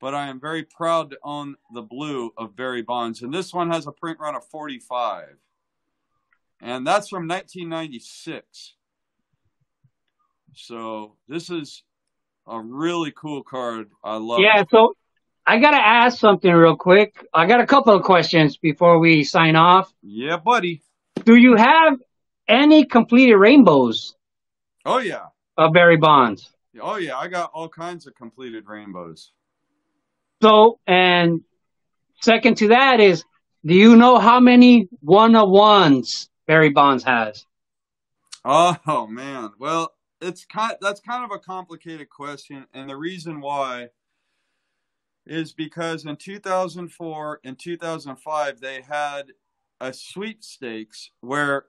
[0.00, 3.22] but I am very proud to own the blue of Barry Bonds.
[3.22, 5.36] And this one has a print run of 45.
[6.60, 8.74] And that's from 1996.
[10.54, 11.82] So this is
[12.48, 13.90] a really cool card.
[14.02, 14.68] I love yeah, it.
[14.70, 14.94] so
[15.46, 17.24] I got to ask something real quick.
[17.32, 19.92] I got a couple of questions before we sign off.
[20.02, 20.82] Yeah, buddy.
[21.24, 21.98] Do you have
[22.46, 24.14] any completed rainbows?
[24.84, 25.26] Oh yeah.
[25.56, 26.50] Of Barry Bonds.
[26.80, 29.32] Oh yeah, I got all kinds of completed rainbows.
[30.40, 31.40] So, and
[32.20, 33.24] second to that is,
[33.64, 37.44] do you know how many one of ones Barry Bonds has?
[38.44, 43.90] Oh man, well, it's kind that's kind of a complicated question, and the reason why
[45.26, 49.32] is because in 2004 and 2005 they had
[49.80, 51.66] a sweepstakes where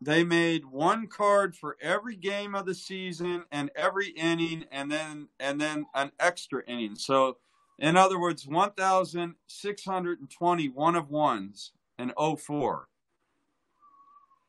[0.00, 5.28] they made one card for every game of the season and every inning and then
[5.40, 6.96] and then an extra inning.
[6.96, 7.38] So
[7.78, 12.88] in other words 1620 one of ones in 04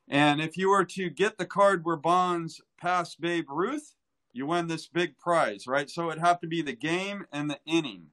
[0.08, 3.96] and if you were to get the card where bonds passed babe ruth
[4.38, 5.90] you win this big prize right?
[5.90, 8.08] So it'd have to be the game and the inning.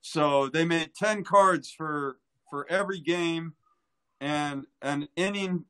[0.00, 2.18] So they made 10 cards for
[2.50, 3.54] for every game
[4.20, 5.64] and an inning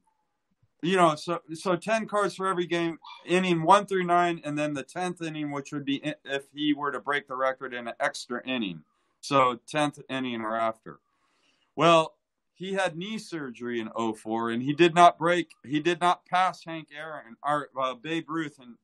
[0.82, 4.74] you know so so 10 cards for every game inning 1 through 9 and then
[4.74, 7.94] the 10th inning which would be if he were to break the record in an
[8.00, 8.82] extra inning.
[9.20, 11.00] So 10th inning or after.
[11.74, 12.14] Well
[12.56, 16.64] he had knee surgery in 04 and he did not break he did not pass
[16.64, 18.74] hank aaron or uh, babe ruth in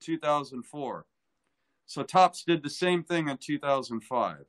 [0.00, 1.06] 2004
[1.86, 4.44] so Topps did the same thing in 2005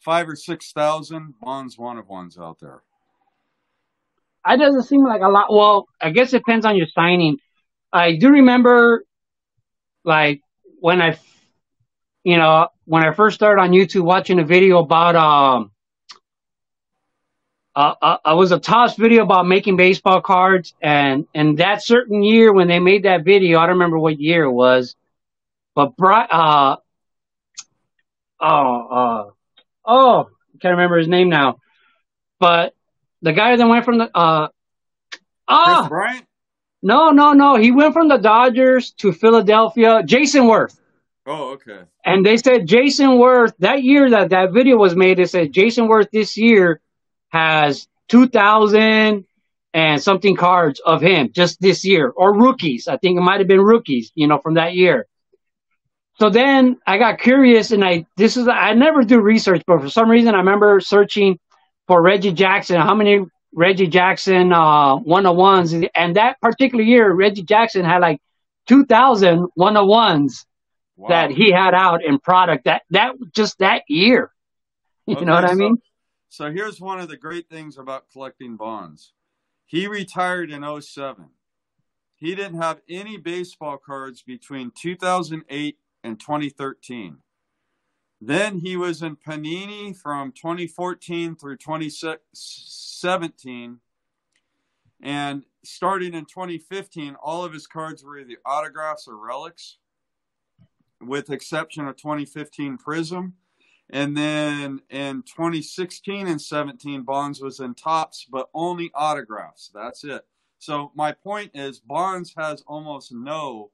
[0.00, 2.82] five or six thousand bonds one of ones out there.
[4.48, 5.52] It doesn't seem like a lot.
[5.52, 7.36] Well, I guess it depends on your signing.
[7.92, 9.04] I do remember,
[10.04, 10.40] like
[10.80, 11.18] when I,
[12.24, 15.72] you know, when I first started on YouTube watching a video about um,
[17.74, 22.22] uh, uh, I was a Topps video about making baseball cards, and and that certain
[22.22, 24.96] year when they made that video, I don't remember what year it was,
[25.74, 26.76] but Bri- uh,
[28.40, 29.30] oh, uh,
[29.84, 30.20] oh,
[30.54, 31.60] I can't remember his name now,
[32.40, 32.74] but
[33.22, 34.48] the guy that went from the uh
[35.46, 36.26] ah Bryant?
[36.82, 37.56] No, no, no.
[37.56, 40.02] He went from the Dodgers to Philadelphia.
[40.02, 40.78] Jason Werth.
[41.26, 41.80] Oh, okay.
[42.04, 45.18] And they said Jason Werth that year that that video was made.
[45.18, 46.80] They said Jason Werth this year
[47.30, 49.24] has 2,000
[49.72, 52.88] and something cards of him just this year, or rookies.
[52.88, 55.06] I think it might have been rookies, you know, from that year.
[56.18, 59.88] So then I got curious, and I this is I never do research, but for
[59.88, 61.38] some reason I remember searching
[61.86, 62.80] for Reggie Jackson.
[62.80, 63.24] How many
[63.54, 65.74] Reggie Jackson uh, one on ones?
[65.94, 68.20] And that particular year, Reggie Jackson had like
[68.66, 70.44] 2,000 one on ones
[70.96, 71.08] wow.
[71.08, 72.64] that he had out in product.
[72.64, 74.30] That that just that year.
[75.06, 75.78] You okay, know what I mean?
[76.30, 79.14] So here's one of the great things about collecting bonds.
[79.66, 81.30] He retired in 07.
[82.14, 87.16] He didn't have any baseball cards between 2008 and 2013.
[88.20, 93.80] Then he was in Panini from 2014 through 2017.
[95.02, 99.78] And starting in 2015, all of his cards were either autographs or relics,
[101.00, 103.32] with exception of 2015 Prizm.
[103.92, 109.70] And then in 2016 and 17, Bonds was in Topps, but only autographs.
[109.74, 110.24] That's it.
[110.58, 113.70] So my point is, Bonds has almost no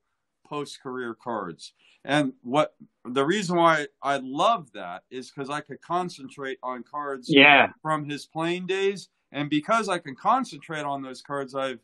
[0.47, 1.73] post-career cards.
[2.05, 7.27] And what the reason why I love that is because I could concentrate on cards
[7.29, 7.71] yeah.
[7.83, 11.81] from his playing days, and because I can concentrate on those cards, I've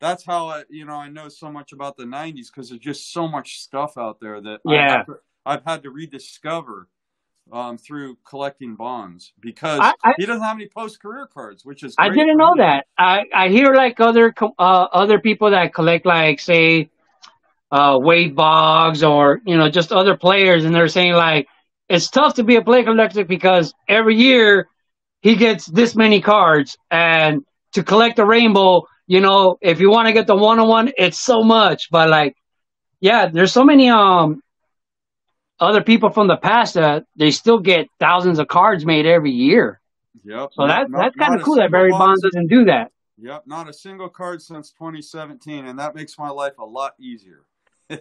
[0.00, 3.12] that's how I, you know I know so much about the '90s because there's just
[3.12, 5.02] so much stuff out there that yeah.
[5.06, 5.14] I've,
[5.44, 6.88] I've had to rediscover
[7.52, 11.82] um, through collecting bonds because I, I, he doesn't have any post career cards, which
[11.82, 12.86] is I didn't know that.
[12.96, 16.90] I I hear like other uh, other people that collect like say
[17.70, 21.48] uh, Wade Boggs or you know just other players, and they're saying like
[21.88, 24.68] it's tough to be a play collector because every year
[25.20, 30.06] he gets this many cards, and to collect a rainbow, you know, if you want
[30.06, 31.88] to get the one on one, it's so much.
[31.90, 32.36] But like,
[33.00, 34.42] yeah, there's so many um
[35.60, 39.80] other people from the past that they still get thousands of cards made every year.
[40.24, 40.50] Yep.
[40.52, 42.92] So that that's kind of cool that Barry Bonds doesn't do that.
[43.20, 47.44] Yep, not a single card since 2017, and that makes my life a lot easier.
[47.90, 47.98] so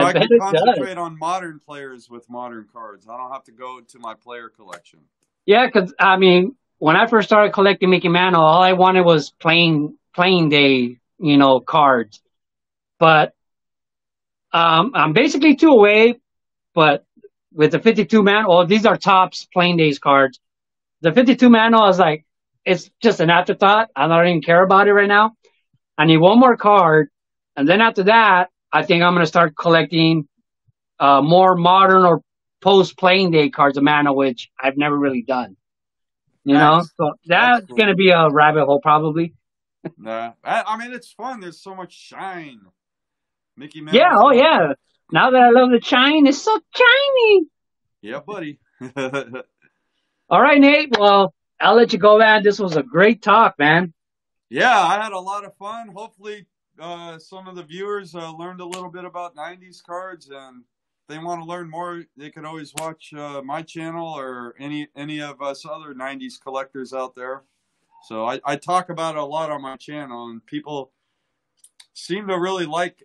[0.00, 3.06] I, I can concentrate on modern players with modern cards.
[3.08, 5.00] I don't have to go to my player collection.
[5.46, 9.30] Yeah, because I mean, when I first started collecting Mickey Mantle, all I wanted was
[9.30, 12.20] playing playing day, you know, cards.
[12.98, 13.34] But
[14.52, 16.20] um, I'm basically two away,
[16.74, 17.04] but
[17.52, 20.40] with the 52 man, oh, these are Topps playing days cards.
[21.02, 22.24] The 52 man, I was like,
[22.64, 23.90] it's just an afterthought.
[23.96, 25.32] I don't even care about it right now.
[25.96, 27.08] I need one more card.
[27.56, 30.28] And then after that, I think I'm going to start collecting
[30.98, 32.22] uh, more modern or
[32.60, 35.56] post playing day cards of Mantle, which I've never really done.
[36.44, 39.34] You know, so that's, that's going to be a rabbit hole probably.
[39.98, 41.40] nah, I, I mean, it's fun.
[41.40, 42.60] There's so much shine.
[43.60, 43.94] Mickey Mouse.
[43.94, 44.72] Yeah, oh yeah.
[45.12, 47.46] Now that I love the shine, it's so shiny.
[48.00, 48.58] Yeah, buddy.
[50.30, 50.96] All right, Nate.
[50.98, 52.42] Well, I'll let you go, man.
[52.42, 53.92] This was a great talk, man.
[54.48, 55.88] Yeah, I had a lot of fun.
[55.88, 56.46] Hopefully,
[56.80, 60.64] uh, some of the viewers uh, learned a little bit about 90s cards and
[61.08, 65.20] they want to learn more they can always watch uh, my channel or any any
[65.20, 67.42] of us other 90s collectors out there
[68.06, 70.92] so I, I talk about it a lot on my channel and people
[71.92, 73.02] seem to really like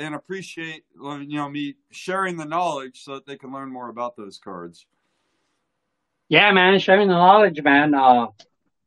[0.00, 4.16] and appreciate you know me sharing the knowledge so that they can learn more about
[4.16, 4.86] those cards.
[6.28, 7.94] Yeah man sharing the knowledge man.
[7.94, 8.28] Uh,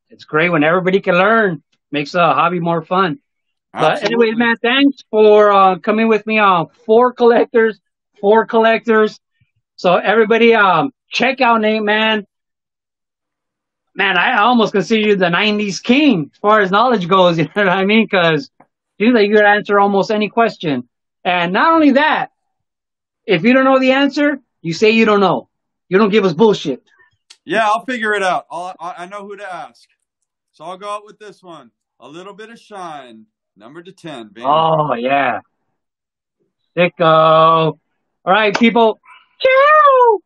[0.09, 1.63] it's great when everybody can learn.
[1.91, 3.19] Makes the hobby more fun.
[3.73, 4.01] Absolutely.
[4.01, 7.79] but anyways man thanks for uh, coming with me on four collectors
[8.19, 9.19] four collectors.
[9.75, 12.25] So everybody um check out nate man.
[13.95, 17.51] Man i almost consider you the 90s king as far as knowledge goes you know
[17.65, 18.05] what i mean?
[18.05, 18.49] Because
[18.97, 20.89] you like you could answer almost any question
[21.23, 22.31] and not only that,
[23.25, 25.49] if you don't know the answer, you say you don't know.
[25.89, 26.83] You don't give us bullshit.
[27.45, 28.45] Yeah, I'll figure it out.
[28.49, 29.87] I'll, I know who to ask.
[30.51, 31.71] So I'll go out with this one.
[31.99, 34.29] A little bit of shine, number to 10.
[34.29, 34.45] Baby.
[34.45, 35.39] Oh, yeah.
[36.77, 36.99] Sicko.
[37.05, 37.79] All
[38.25, 38.99] right, people.
[39.41, 40.19] Ciao.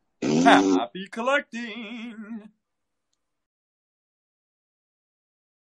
[0.43, 2.49] Happy collecting.